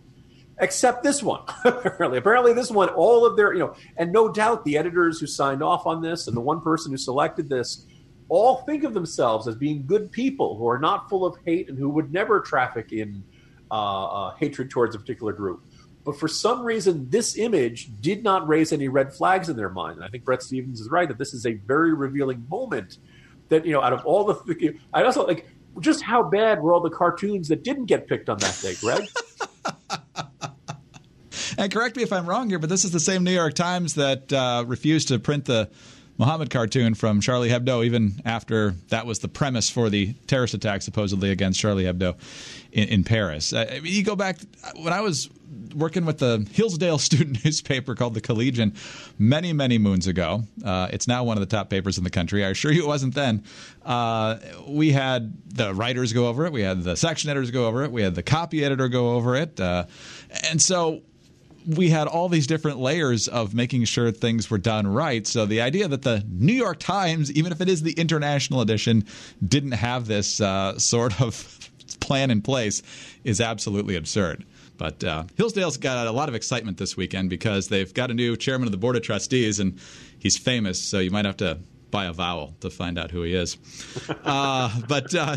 except 0.59 1.03
this 1.03 1.23
one. 1.23 1.43
apparently, 1.65 2.19
apparently 2.19 2.53
this 2.53 2.71
one, 2.71 2.89
all 2.91 3.25
of 3.27 3.37
their, 3.37 3.53
you 3.53 3.61
know, 3.61 3.75
and 3.97 4.13
no 4.13 4.31
doubt 4.31 4.65
the 4.65 4.77
editors 4.77 5.21
who 5.21 5.27
signed 5.27 5.63
off 5.63 5.87
on 5.87 6.03
this 6.03 6.27
and 6.27 6.37
the 6.37 6.41
one 6.41 6.61
person 6.61 6.93
who 6.93 6.99
selected 6.99 7.49
this 7.49 7.87
all 8.29 8.63
think 8.63 8.85
of 8.85 8.95
themselves 8.95 9.47
as 9.47 9.55
being 9.55 9.87
good 9.87 10.11
people 10.11 10.57
who 10.57 10.67
are 10.69 10.79
not 10.79 11.09
full 11.09 11.25
of 11.25 11.37
hate 11.45 11.69
and 11.69 11.79
who 11.79 11.89
would 11.89 12.13
never 12.13 12.41
traffic 12.41 12.93
in 12.93 13.23
uh, 13.71 14.05
uh, 14.05 14.35
hatred 14.37 14.71
towards 14.71 14.95
a 14.95 14.99
particular 14.99 15.33
group. 15.33 15.65
But 16.05 16.19
for 16.19 16.29
some 16.29 16.63
reason, 16.63 17.11
this 17.11 17.37
image 17.37 17.91
did 18.01 18.23
not 18.23 18.47
raise 18.47 18.73
any 18.73 18.89
red 18.89 19.13
flags 19.13 19.49
in 19.49 19.57
their 19.57 19.71
mind. 19.71 19.97
And 19.97 20.05
I 20.05 20.09
think 20.09 20.25
Bret 20.25 20.43
Stephens 20.43 20.81
is 20.81 20.89
right 20.89 21.09
that 21.09 21.19
this 21.19 21.35
is 21.35 21.47
a 21.47 21.55
very 21.55 21.95
revealing 21.95 22.47
moment. 22.49 22.99
That 23.49 23.67
you 23.67 23.73
know, 23.73 23.83
out 23.83 23.93
of 23.93 24.05
all 24.05 24.25
the, 24.25 24.77
I 24.95 25.03
also 25.03 25.27
like 25.27 25.47
just 25.81 26.03
how 26.03 26.23
bad 26.23 26.63
were 26.63 26.73
all 26.73 26.81
the 26.81 26.91
cartoons 26.91 27.49
that 27.49 27.65
didn't 27.65 27.87
get 27.87 28.07
picked 28.07 28.29
on 28.29 28.39
that 28.39 28.59
day, 28.63 28.75
Greg. 28.81 29.09
And 31.59 31.73
correct 31.73 31.97
me 31.97 32.03
if 32.03 32.13
I'm 32.13 32.27
wrong 32.27 32.49
here, 32.49 32.59
but 32.59 32.69
this 32.69 32.85
is 32.85 32.91
the 32.91 33.01
same 33.01 33.25
New 33.25 33.33
York 33.33 33.55
Times 33.55 33.95
that 33.95 34.33
uh, 34.33 34.65
refused 34.67 35.09
to 35.09 35.19
print 35.19 35.47
the 35.47 35.71
Muhammad 36.19 36.51
cartoon 36.51 36.95
from 36.95 37.21
Charlie 37.21 37.49
Hebdo, 37.49 37.85
even 37.85 38.21
after 38.25 38.75
that 38.89 39.07
was 39.07 39.19
the 39.19 39.29
premise 39.29 39.69
for 39.69 39.91
the 39.91 40.15
terrorist 40.27 40.55
attack 40.55 40.83
supposedly 40.83 41.31
against 41.31 41.61
Charlie 41.61 41.85
Hebdo 41.85 42.17
in, 42.73 42.89
in 42.89 43.05
Paris. 43.05 43.53
Uh, 43.53 43.81
you 43.83 44.03
go 44.03 44.17
back 44.17 44.39
when 44.77 44.93
I 44.93 45.01
was 45.01 45.29
working 45.75 46.07
with 46.07 46.19
the 46.19 46.47
Hillsdale 46.53 46.99
student 46.99 47.45
newspaper 47.45 47.95
called 47.95 48.15
the 48.15 48.21
Collegian 48.21 48.75
many, 49.19 49.53
many 49.53 49.79
moons 49.79 50.07
ago. 50.07 50.45
Uh, 50.65 50.89
it's 50.91 51.07
now 51.07 51.25
one 51.25 51.37
of 51.37 51.41
the 51.41 51.55
top 51.55 51.69
papers 51.69 51.99
in 51.99 52.05
the 52.05 52.11
country. 52.11 52.45
I 52.45 52.49
assure 52.49 52.73
you 52.73 52.83
it 52.83 52.89
wasn't 52.89 53.15
then. 53.15 53.45
Uh, 53.85 54.39
we 54.67 54.93
had 54.93 55.35
the 55.55 55.75
writers 55.75 56.13
go 56.13 56.29
over 56.29 56.47
it, 56.47 56.53
we 56.53 56.63
had 56.63 56.83
the 56.83 56.97
section 56.97 57.31
editors 57.31 57.51
go 57.51 57.67
over 57.67 57.85
it, 57.85 57.93
we 57.93 58.03
had 58.03 58.15
the 58.15 58.23
copy 58.23 58.65
editor 58.65 58.89
go 58.89 59.15
over 59.15 59.37
it. 59.37 59.61
Uh, 59.61 59.85
and 60.51 60.61
so 60.61 61.03
we 61.67 61.91
had 61.91 62.07
all 62.07 62.29
these 62.29 62.47
different 62.47 62.79
layers 62.79 63.29
of 63.29 63.55
making 63.55 63.85
sure 63.85 64.11
things 64.13 64.51
were 64.51 64.59
done 64.59 64.87
right. 64.87 65.27
So 65.27 65.47
the 65.47 65.61
idea 65.61 65.89
that 65.89 66.03
the 66.03 66.25
New 66.29 66.53
York 66.53 66.79
Times, 66.79 67.33
even 67.33 67.53
if 67.53 67.61
it 67.61 67.69
is 67.69 67.83
the 67.83 67.93
international 67.93 68.61
edition, 68.61 69.05
didn't 69.47 69.73
have 69.73 70.07
this 70.07 70.41
uh, 70.41 70.79
sort 70.79 71.21
of 71.21 71.71
plan 72.01 72.31
in 72.31 72.41
place 72.43 72.83
is 73.25 73.41
absolutely 73.41 73.97
absurd. 73.97 74.45
But 74.79 75.03
uh, 75.03 75.25
Hillsdale's 75.37 75.79
got 75.79 76.07
a 76.07 76.13
lot 76.13 76.29
of 76.29 76.35
excitement 76.35 76.77
this 76.77 76.97
weekend 76.97 77.31
because 77.31 77.69
they've 77.69 77.93
got 77.93 78.11
a 78.11 78.15
new 78.15 78.37
chairman 78.37 78.69
of 78.69 78.73
the 78.73 78.79
board 78.79 78.95
of 78.95 79.03
trustees, 79.03 79.59
and 79.59 79.79
he's 80.19 80.37
famous. 80.37 80.83
So 80.83 80.99
you 80.99 81.11
might 81.11 81.25
have 81.25 81.39
to 81.39 81.59
buy 81.91 82.05
a 82.07 82.13
vowel 82.13 82.55
to 82.61 82.69
find 82.69 82.99
out 82.99 83.11
who 83.11 83.23
he 83.23 83.35
is. 83.35 83.57
Uh, 84.25 84.71
but 84.87 85.15
uh, 85.15 85.37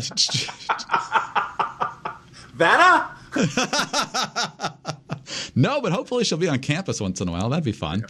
Vanna. 2.54 3.16
no, 5.54 5.80
but 5.80 5.92
hopefully 5.92 6.24
she'll 6.24 6.38
be 6.38 6.48
on 6.48 6.58
campus 6.58 7.00
once 7.00 7.20
in 7.20 7.28
a 7.28 7.32
while. 7.32 7.48
That'd 7.48 7.64
be 7.64 7.72
fun. 7.72 8.04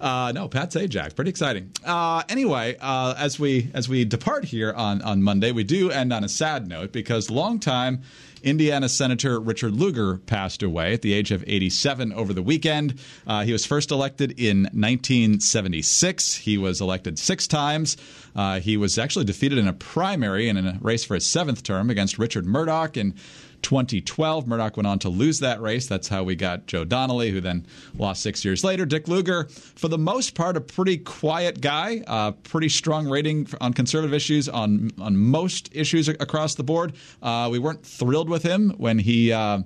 Uh, 0.00 0.32
no, 0.34 0.48
Pat 0.48 0.70
Sajak, 0.70 1.14
pretty 1.14 1.30
exciting. 1.30 1.72
Uh, 1.84 2.22
anyway, 2.28 2.76
uh, 2.80 3.14
as 3.16 3.38
we 3.38 3.70
as 3.74 3.88
we 3.88 4.04
depart 4.04 4.44
here 4.44 4.72
on 4.72 5.02
on 5.02 5.22
Monday, 5.22 5.52
we 5.52 5.64
do 5.64 5.90
end 5.90 6.12
on 6.12 6.24
a 6.24 6.28
sad 6.28 6.68
note 6.68 6.92
because 6.92 7.30
longtime 7.30 8.02
Indiana 8.42 8.88
Senator 8.88 9.38
Richard 9.38 9.72
Lugar 9.72 10.18
passed 10.18 10.62
away 10.62 10.94
at 10.94 11.02
the 11.02 11.12
age 11.12 11.30
of 11.30 11.44
87 11.46 12.12
over 12.12 12.32
the 12.32 12.42
weekend. 12.42 12.98
Uh, 13.26 13.44
he 13.44 13.52
was 13.52 13.64
first 13.64 13.90
elected 13.90 14.40
in 14.40 14.64
1976. 14.72 16.36
He 16.36 16.58
was 16.58 16.80
elected 16.80 17.18
six 17.18 17.46
times. 17.46 17.96
Uh, 18.34 18.60
he 18.60 18.76
was 18.76 18.98
actually 18.98 19.24
defeated 19.24 19.58
in 19.58 19.68
a 19.68 19.72
primary 19.72 20.48
and 20.48 20.58
in 20.58 20.66
a 20.66 20.78
race 20.80 21.04
for 21.04 21.14
his 21.14 21.26
seventh 21.26 21.62
term 21.62 21.90
against 21.90 22.18
Richard 22.18 22.46
Mourdock 22.46 22.96
in 22.96 23.14
2012. 23.62 24.46
Mourdock 24.46 24.76
went 24.76 24.86
on 24.86 24.98
to 25.00 25.08
lose 25.08 25.40
that 25.40 25.60
race. 25.60 25.86
That's 25.86 26.08
how 26.08 26.22
we 26.22 26.36
got 26.36 26.66
Joe 26.66 26.84
Donnelly, 26.84 27.30
who 27.30 27.40
then 27.40 27.66
lost 27.96 28.22
six 28.22 28.44
years 28.44 28.64
later. 28.64 28.84
Dick 28.84 29.08
Lugar, 29.08 29.48
for 29.48 29.88
the 29.88 29.98
most 29.98 30.34
part, 30.34 30.56
a 30.56 30.60
pretty 30.60 30.98
quiet 30.98 31.60
guy, 31.60 32.02
uh, 32.06 32.32
pretty 32.32 32.68
strong 32.68 33.08
rating 33.08 33.46
on 33.60 33.72
conservative 33.72 34.14
issues 34.14 34.48
on 34.48 34.90
on 35.00 35.16
most 35.16 35.70
issues 35.72 36.08
across 36.08 36.54
the 36.54 36.64
board. 36.64 36.94
Uh, 37.22 37.48
we 37.50 37.58
weren't 37.58 37.84
thrilled 37.84 38.28
with 38.28 38.42
him 38.42 38.70
when 38.76 38.98
he. 38.98 39.32
Uh, 39.32 39.62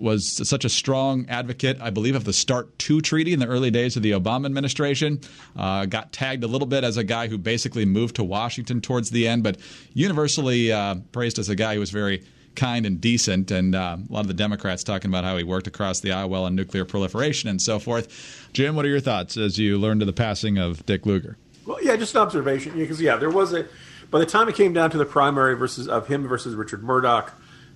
was 0.00 0.48
such 0.48 0.64
a 0.64 0.68
strong 0.68 1.26
advocate, 1.28 1.78
I 1.80 1.90
believe, 1.90 2.16
of 2.16 2.24
the 2.24 2.32
START 2.32 2.78
2 2.78 3.00
treaty 3.00 3.32
in 3.32 3.38
the 3.38 3.46
early 3.46 3.70
days 3.70 3.96
of 3.96 4.02
the 4.02 4.12
Obama 4.12 4.46
administration. 4.46 5.20
Uh, 5.54 5.86
got 5.86 6.12
tagged 6.12 6.42
a 6.42 6.46
little 6.46 6.66
bit 6.66 6.84
as 6.84 6.96
a 6.96 7.04
guy 7.04 7.28
who 7.28 7.38
basically 7.38 7.84
moved 7.84 8.16
to 8.16 8.24
Washington 8.24 8.80
towards 8.80 9.10
the 9.10 9.28
end, 9.28 9.42
but 9.42 9.58
universally 9.92 10.72
uh, 10.72 10.96
praised 11.12 11.38
as 11.38 11.48
a 11.48 11.54
guy 11.54 11.74
who 11.74 11.80
was 11.80 11.90
very 11.90 12.24
kind 12.60 12.84
and 12.84 13.00
decent. 13.00 13.50
And 13.50 13.74
uh, 13.74 13.96
a 13.98 14.12
lot 14.12 14.20
of 14.20 14.28
the 14.28 14.34
Democrats 14.34 14.84
talking 14.84 15.10
about 15.10 15.24
how 15.24 15.36
he 15.38 15.44
worked 15.44 15.66
across 15.66 16.00
the 16.00 16.12
aisle 16.12 16.34
on 16.34 16.54
nuclear 16.54 16.84
proliferation 16.84 17.48
and 17.48 17.60
so 17.60 17.78
forth. 17.78 18.48
Jim, 18.52 18.76
what 18.76 18.84
are 18.84 18.88
your 18.88 19.00
thoughts 19.00 19.36
as 19.38 19.58
you 19.58 19.78
learned 19.78 20.02
of 20.02 20.06
the 20.06 20.12
passing 20.12 20.58
of 20.58 20.84
Dick 20.84 21.06
Lugar? 21.06 21.38
Well, 21.64 21.82
yeah, 21.82 21.96
just 21.96 22.14
an 22.14 22.20
observation. 22.20 22.74
Because 22.76 23.00
yeah, 23.00 23.16
there 23.16 23.30
was 23.30 23.54
a. 23.54 23.66
By 24.10 24.18
the 24.18 24.26
time 24.26 24.48
it 24.48 24.56
came 24.56 24.72
down 24.72 24.90
to 24.90 24.98
the 24.98 25.04
primary 25.06 25.54
versus 25.54 25.88
of 25.88 26.08
him 26.08 26.26
versus 26.26 26.54
Richard 26.54 26.82
Mourdock, 26.82 27.32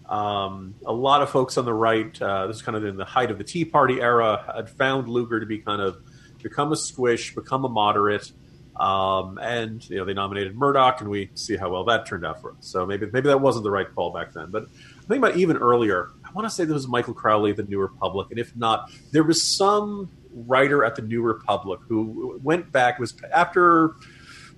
um, 0.09 0.75
a 0.85 0.93
lot 0.93 1.23
of 1.23 1.31
folks 1.31 1.57
on 1.57 1.65
the 1.65 1.73
right, 1.73 2.21
uh, 2.21 2.49
this 2.49 2.57
is 2.57 2.63
kind 2.63 2.77
of 2.77 2.85
in 2.85 2.97
the 2.97 3.05
height 3.05 3.31
of 3.31 3.39
the 3.39 3.45
Tea 3.45 3.65
Party 3.65 4.01
era, 4.01 4.53
had 4.55 4.69
found 4.69 5.09
Lugar 5.09 5.41
to 5.41 5.47
be 5.47 5.59
kind 5.59 5.81
of 5.81 5.97
become 6.43 6.73
a 6.73 6.77
squish, 6.77 7.35
become 7.35 7.65
a 7.65 7.69
moderate. 7.69 8.33
Um, 8.77 9.39
and 9.39 9.89
you 9.89 9.99
know 9.99 10.05
they 10.05 10.15
nominated 10.15 10.57
Mourdock, 10.57 11.01
and 11.01 11.09
we 11.09 11.31
see 11.35 11.57
how 11.57 11.71
well 11.71 11.85
that 11.85 12.07
turned 12.07 12.27
out 12.27 12.41
for 12.41 12.51
us. 12.53 12.57
So 12.61 12.85
maybe 12.85 13.07
maybe 13.13 13.29
that 13.29 13.41
wasn't 13.41 13.65
the 13.65 13.71
right 13.71 13.87
call 13.95 14.13
back 14.13 14.33
then. 14.33 14.51
But 14.51 14.65
I 14.65 15.07
think 15.07 15.19
about 15.19 15.37
even 15.37 15.57
earlier. 15.57 16.11
I 16.25 16.33
want 16.33 16.47
to 16.47 16.51
say 16.51 16.65
there 16.65 16.75
was 16.75 16.89
Michael 16.89 17.15
Crowley, 17.15 17.53
the 17.53 17.63
New 17.63 17.79
Republic, 17.79 18.29
and 18.31 18.39
if 18.39 18.55
not, 18.57 18.91
there 19.13 19.23
was 19.23 19.43
some 19.57 20.11
writer 20.33 20.85
at 20.85 20.97
the 20.97 21.03
New 21.03 21.23
Republic 21.23 21.81
who 21.89 22.41
went 22.43 22.73
back. 22.73 22.99
Was 22.99 23.15
after 23.33 23.95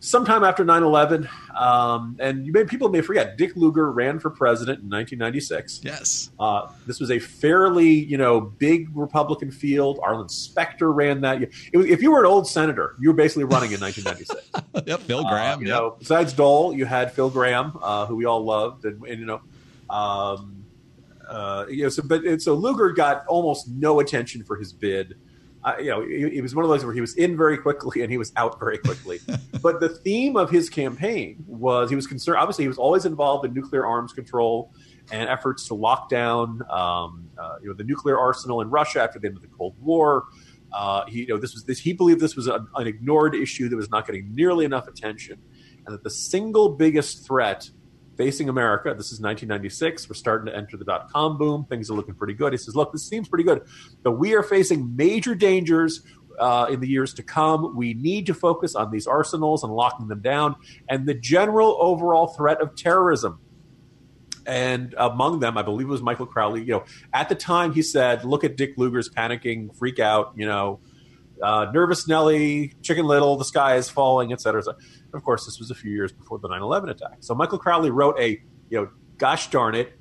sometime 0.00 0.44
after 0.44 0.64
9-11 0.64 1.28
um, 1.58 2.16
and 2.20 2.46
you 2.46 2.52
may, 2.52 2.64
people 2.64 2.88
may 2.88 3.00
forget 3.00 3.36
dick 3.36 3.56
lugar 3.56 3.90
ran 3.90 4.18
for 4.18 4.30
president 4.30 4.80
in 4.80 4.90
1996 4.90 5.80
Yes. 5.82 6.30
uh, 6.38 6.68
this 6.86 7.00
was 7.00 7.10
a 7.10 7.18
fairly 7.18 7.88
you 7.88 8.18
know 8.18 8.40
big 8.40 8.88
republican 8.94 9.50
field 9.50 9.98
arlen 10.02 10.28
specter 10.28 10.92
ran 10.92 11.20
that 11.22 11.42
it 11.42 11.50
if 11.72 12.02
you 12.02 12.10
were 12.10 12.20
an 12.20 12.26
old 12.26 12.46
senator 12.46 12.94
you 13.00 13.08
were 13.08 13.14
basically 13.14 13.44
running 13.44 13.72
in 13.72 13.80
1996 13.80 14.86
yep. 14.86 15.00
Phil 15.00 15.26
uh, 15.26 15.30
Gramm. 15.30 15.60
you 15.60 15.68
yep. 15.68 15.76
know 15.76 15.96
besides 15.98 16.32
dole 16.32 16.74
you 16.74 16.84
had 16.84 17.12
phil 17.12 17.30
gramm 17.30 17.78
uh, 17.82 18.06
who 18.06 18.16
we 18.16 18.24
all 18.24 18.44
loved 18.44 18.84
and, 18.84 19.02
and 19.04 19.18
you 19.20 19.26
know 19.26 19.40
um, 19.88 20.64
uh, 21.28 21.64
you 21.68 21.84
know 21.84 21.88
so 21.88 22.02
but 22.02 22.40
so 22.42 22.54
lugar 22.54 22.92
got 22.92 23.26
almost 23.26 23.68
no 23.68 24.00
attention 24.00 24.44
for 24.44 24.56
his 24.56 24.72
bid 24.72 25.16
uh, 25.66 25.74
you 25.80 25.90
know, 25.90 26.00
it, 26.02 26.34
it 26.34 26.42
was 26.42 26.54
one 26.54 26.64
of 26.64 26.70
those 26.70 26.84
where 26.84 26.94
he 26.94 27.00
was 27.00 27.14
in 27.16 27.36
very 27.36 27.58
quickly 27.58 28.02
and 28.02 28.10
he 28.10 28.16
was 28.16 28.32
out 28.36 28.58
very 28.60 28.78
quickly. 28.78 29.18
but 29.62 29.80
the 29.80 29.88
theme 29.88 30.36
of 30.36 30.48
his 30.48 30.70
campaign 30.70 31.44
was 31.46 31.90
he 31.90 31.96
was 31.96 32.06
concerned. 32.06 32.38
Obviously, 32.38 32.64
he 32.64 32.68
was 32.68 32.78
always 32.78 33.04
involved 33.04 33.44
in 33.44 33.52
nuclear 33.52 33.84
arms 33.84 34.12
control 34.12 34.72
and 35.10 35.28
efforts 35.28 35.66
to 35.66 35.74
lock 35.74 36.08
down, 36.08 36.62
um, 36.70 37.28
uh, 37.36 37.56
you 37.60 37.68
know, 37.68 37.74
the 37.74 37.82
nuclear 37.82 38.16
arsenal 38.16 38.60
in 38.60 38.70
Russia 38.70 39.02
after 39.02 39.18
the 39.18 39.26
end 39.26 39.36
of 39.36 39.42
the 39.42 39.48
Cold 39.48 39.74
War. 39.80 40.26
Uh, 40.72 41.04
he, 41.06 41.20
you 41.20 41.28
know, 41.28 41.38
this 41.38 41.52
was 41.52 41.64
this. 41.64 41.80
He 41.80 41.92
believed 41.92 42.20
this 42.20 42.36
was 42.36 42.46
an, 42.46 42.66
an 42.76 42.86
ignored 42.86 43.34
issue 43.34 43.68
that 43.68 43.76
was 43.76 43.90
not 43.90 44.06
getting 44.06 44.32
nearly 44.34 44.64
enough 44.64 44.86
attention, 44.86 45.40
and 45.84 45.94
that 45.94 46.04
the 46.04 46.10
single 46.10 46.70
biggest 46.70 47.26
threat 47.26 47.68
facing 48.16 48.48
America. 48.48 48.88
This 48.96 49.12
is 49.12 49.20
1996. 49.20 50.08
We're 50.08 50.14
starting 50.14 50.46
to 50.46 50.56
enter 50.56 50.76
the 50.76 50.84
dot 50.84 51.10
com 51.10 51.38
boom. 51.38 51.66
Things 51.68 51.90
are 51.90 51.94
looking 51.94 52.14
pretty 52.14 52.34
good. 52.34 52.52
He 52.52 52.56
says, 52.56 52.74
Look, 52.74 52.92
this 52.92 53.06
seems 53.06 53.28
pretty 53.28 53.44
good, 53.44 53.62
but 54.02 54.12
we 54.12 54.34
are 54.34 54.42
facing 54.42 54.96
major 54.96 55.34
dangers 55.34 56.02
uh, 56.38 56.66
in 56.70 56.80
the 56.80 56.88
years 56.88 57.14
to 57.14 57.22
come. 57.22 57.76
We 57.76 57.94
need 57.94 58.26
to 58.26 58.34
focus 58.34 58.74
on 58.74 58.90
these 58.90 59.06
arsenals 59.06 59.64
and 59.64 59.72
locking 59.72 60.08
them 60.08 60.20
down 60.20 60.56
and 60.88 61.06
the 61.06 61.14
general 61.14 61.76
overall 61.80 62.28
threat 62.28 62.60
of 62.60 62.74
terrorism. 62.76 63.40
And 64.46 64.94
among 64.96 65.40
them, 65.40 65.58
I 65.58 65.62
believe 65.62 65.88
it 65.88 65.90
was 65.90 66.02
Michael 66.02 66.26
Crowley. 66.26 66.60
You 66.60 66.66
know, 66.66 66.84
at 67.12 67.28
the 67.28 67.34
time 67.34 67.72
he 67.72 67.82
said, 67.82 68.24
Look 68.24 68.44
at 68.44 68.56
Dick 68.56 68.74
Lugar's 68.76 69.08
panicking, 69.08 69.76
freak 69.76 69.98
out, 69.98 70.32
you 70.36 70.46
know. 70.46 70.80
Uh, 71.42 71.70
nervous 71.74 72.08
Nelly, 72.08 72.72
Chicken 72.80 73.04
Little, 73.04 73.36
the 73.36 73.44
sky 73.44 73.76
is 73.76 73.90
falling, 73.90 74.32
et 74.32 74.40
cetera, 74.40 74.62
et. 74.66 74.74
Of 75.16 75.24
course, 75.24 75.44
this 75.44 75.58
was 75.58 75.70
a 75.70 75.74
few 75.74 75.90
years 75.90 76.12
before 76.12 76.38
the 76.38 76.48
9 76.48 76.62
11 76.62 76.90
attack. 76.90 77.18
So 77.20 77.34
Michael 77.34 77.58
Crowley 77.58 77.90
wrote 77.90 78.18
a, 78.18 78.40
you 78.70 78.80
know, 78.80 78.90
gosh 79.18 79.50
darn 79.50 79.74
it, 79.74 79.98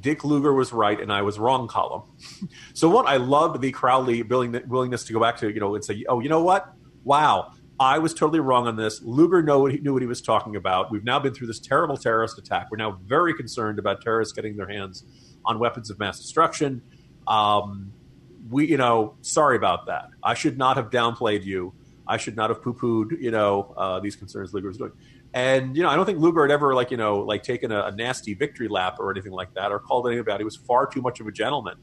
Dick 0.00 0.24
Lugar 0.24 0.52
was 0.52 0.72
right 0.72 1.00
and 1.00 1.12
I 1.12 1.22
was 1.22 1.38
wrong 1.38 1.68
column. 1.68 2.02
so 2.74 2.88
one, 2.88 3.06
I 3.06 3.16
loved 3.16 3.60
the 3.60 3.72
Crowley 3.72 4.22
willingness 4.22 5.04
to 5.04 5.12
go 5.12 5.20
back 5.20 5.38
to, 5.38 5.52
you 5.52 5.60
know, 5.60 5.74
and 5.74 5.84
say, 5.84 6.04
oh, 6.08 6.20
you 6.20 6.28
know 6.28 6.42
what? 6.42 6.72
Wow, 7.04 7.52
I 7.78 7.98
was 7.98 8.14
totally 8.14 8.40
wrong 8.40 8.66
on 8.66 8.76
this. 8.76 9.02
Lugar 9.02 9.42
knew 9.42 9.58
what, 9.58 9.72
he, 9.72 9.78
knew 9.78 9.92
what 9.92 10.02
he 10.02 10.08
was 10.08 10.22
talking 10.22 10.56
about. 10.56 10.90
We've 10.90 11.04
now 11.04 11.18
been 11.18 11.34
through 11.34 11.46
this 11.46 11.60
terrible 11.60 11.96
terrorist 11.96 12.38
attack. 12.38 12.68
We're 12.70 12.78
now 12.78 12.98
very 13.04 13.34
concerned 13.34 13.78
about 13.78 14.00
terrorists 14.00 14.32
getting 14.32 14.56
their 14.56 14.68
hands 14.68 15.04
on 15.44 15.58
weapons 15.58 15.90
of 15.90 15.98
mass 15.98 16.18
destruction. 16.18 16.82
Um, 17.26 17.92
we, 18.50 18.66
you 18.66 18.76
know, 18.76 19.16
sorry 19.20 19.56
about 19.56 19.86
that. 19.86 20.08
I 20.22 20.34
should 20.34 20.56
not 20.56 20.76
have 20.76 20.90
downplayed 20.90 21.44
you. 21.44 21.74
I 22.08 22.16
should 22.16 22.36
not 22.36 22.50
have 22.50 22.62
poo-pooed, 22.62 23.20
you 23.20 23.30
know, 23.30 23.74
uh, 23.76 24.00
these 24.00 24.16
concerns 24.16 24.54
Lugar 24.54 24.68
was 24.68 24.78
doing. 24.78 24.92
And 25.34 25.76
you 25.76 25.82
know, 25.82 25.88
I 25.88 25.96
don't 25.96 26.06
think 26.06 26.18
Lugar 26.18 26.42
had 26.42 26.50
ever 26.50 26.74
like 26.74 26.90
you 26.90 26.96
know 26.96 27.18
like 27.18 27.42
taken 27.42 27.72
a, 27.72 27.86
a, 27.86 27.92
nasty 27.92 28.34
victory 28.34 28.68
lap 28.68 28.96
or 28.98 29.10
anything 29.10 29.32
like 29.32 29.52
that, 29.54 29.72
or 29.72 29.78
called 29.78 30.06
anything 30.06 30.20
about. 30.20 30.40
He 30.40 30.44
was 30.44 30.56
far 30.56 30.86
too 30.86 31.02
much 31.02 31.20
of 31.20 31.26
a 31.26 31.32
gentleman. 31.32 31.76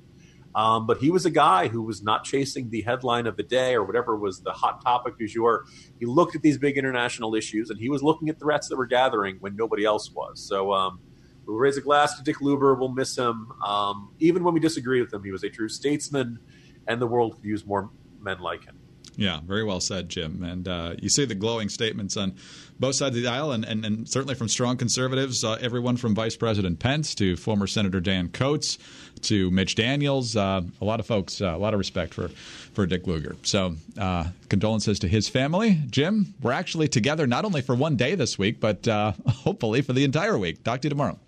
Um, 0.55 0.85
but 0.85 0.97
he 0.97 1.09
was 1.09 1.25
a 1.25 1.31
guy 1.31 1.67
who 1.67 1.81
was 1.81 2.03
not 2.03 2.23
chasing 2.23 2.69
the 2.69 2.81
headline 2.81 3.25
of 3.25 3.37
the 3.37 3.43
day 3.43 3.73
or 3.73 3.83
whatever 3.83 4.15
was 4.15 4.41
the 4.41 4.51
hot 4.51 4.83
topic 4.83 5.17
du 5.17 5.27
jour. 5.27 5.65
He 5.99 6.05
looked 6.05 6.35
at 6.35 6.41
these 6.41 6.57
big 6.57 6.77
international 6.77 7.33
issues 7.33 7.69
and 7.69 7.79
he 7.79 7.89
was 7.89 8.03
looking 8.03 8.29
at 8.29 8.39
threats 8.39 8.69
that 8.69 8.75
were 8.75 8.85
gathering 8.85 9.37
when 9.39 9.55
nobody 9.55 9.83
else 9.83 10.11
was. 10.11 10.39
So 10.47 10.71
um, 10.71 10.99
we'll 11.45 11.57
raise 11.57 11.77
a 11.77 11.81
glass 11.81 12.17
to 12.17 12.23
Dick 12.23 12.39
Lugar. 12.41 12.75
We'll 12.75 12.93
miss 12.93 13.17
him. 13.17 13.51
Um, 13.65 14.13
even 14.19 14.43
when 14.43 14.53
we 14.53 14.59
disagree 14.59 15.01
with 15.01 15.11
him, 15.11 15.23
he 15.23 15.31
was 15.31 15.43
a 15.43 15.49
true 15.49 15.69
statesman, 15.69 16.39
and 16.87 17.01
the 17.01 17.07
world 17.07 17.35
could 17.35 17.45
use 17.45 17.65
more 17.65 17.89
men 18.21 18.39
like 18.39 18.63
him. 18.65 18.77
Yeah, 19.15 19.39
very 19.45 19.63
well 19.63 19.79
said, 19.79 20.09
Jim. 20.09 20.43
And 20.43 20.67
uh, 20.67 20.95
you 20.99 21.09
see 21.09 21.25
the 21.25 21.35
glowing 21.35 21.69
statements 21.69 22.17
on 22.17 22.35
both 22.79 22.95
sides 22.95 23.15
of 23.15 23.21
the 23.21 23.29
aisle, 23.29 23.51
and, 23.51 23.63
and, 23.63 23.85
and 23.85 24.09
certainly 24.09 24.35
from 24.35 24.49
strong 24.49 24.77
conservatives, 24.77 25.43
uh, 25.43 25.57
everyone 25.61 25.97
from 25.97 26.15
Vice 26.15 26.35
President 26.35 26.79
Pence 26.79 27.13
to 27.15 27.35
former 27.35 27.67
Senator 27.67 27.99
Dan 27.99 28.29
Coats 28.29 28.79
to 29.21 29.51
Mitch 29.51 29.75
Daniels. 29.75 30.35
Uh, 30.35 30.61
a 30.81 30.85
lot 30.85 30.99
of 30.99 31.05
folks, 31.05 31.41
uh, 31.41 31.55
a 31.55 31.57
lot 31.57 31.73
of 31.73 31.77
respect 31.77 32.13
for, 32.13 32.29
for 32.73 32.85
Dick 32.85 33.05
Lugar. 33.05 33.35
So, 33.43 33.75
uh, 33.97 34.25
condolences 34.49 34.99
to 34.99 35.07
his 35.07 35.29
family. 35.29 35.79
Jim, 35.89 36.33
we're 36.41 36.51
actually 36.51 36.87
together 36.87 37.27
not 37.27 37.45
only 37.45 37.61
for 37.61 37.75
one 37.75 37.95
day 37.95 38.15
this 38.15 38.39
week, 38.39 38.59
but 38.59 38.87
uh, 38.87 39.13
hopefully 39.27 39.81
for 39.81 39.93
the 39.93 40.03
entire 40.03 40.37
week. 40.37 40.63
Talk 40.63 40.81
to 40.81 40.87
you 40.87 40.89
tomorrow. 40.89 41.19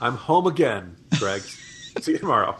I'm 0.00 0.14
home 0.14 0.46
again, 0.46 0.96
Greg. 1.18 1.42
See 2.00 2.12
you 2.12 2.18
tomorrow. 2.18 2.56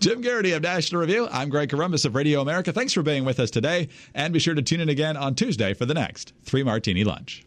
Jim 0.00 0.22
Geraghty 0.22 0.52
of 0.52 0.62
National 0.62 1.02
Review. 1.02 1.28
I'm 1.30 1.50
Greg 1.50 1.68
Corombos 1.68 2.06
of 2.06 2.14
Radio 2.14 2.40
America. 2.40 2.72
Thanks 2.72 2.94
for 2.94 3.02
being 3.02 3.26
with 3.26 3.38
us 3.38 3.50
today. 3.50 3.88
And 4.14 4.32
be 4.32 4.38
sure 4.38 4.54
to 4.54 4.62
tune 4.62 4.80
in 4.80 4.88
again 4.88 5.14
on 5.14 5.34
Tuesday 5.34 5.74
for 5.74 5.84
the 5.84 5.92
next 5.92 6.32
Three 6.42 6.62
Martini 6.62 7.04
Lunch. 7.04 7.44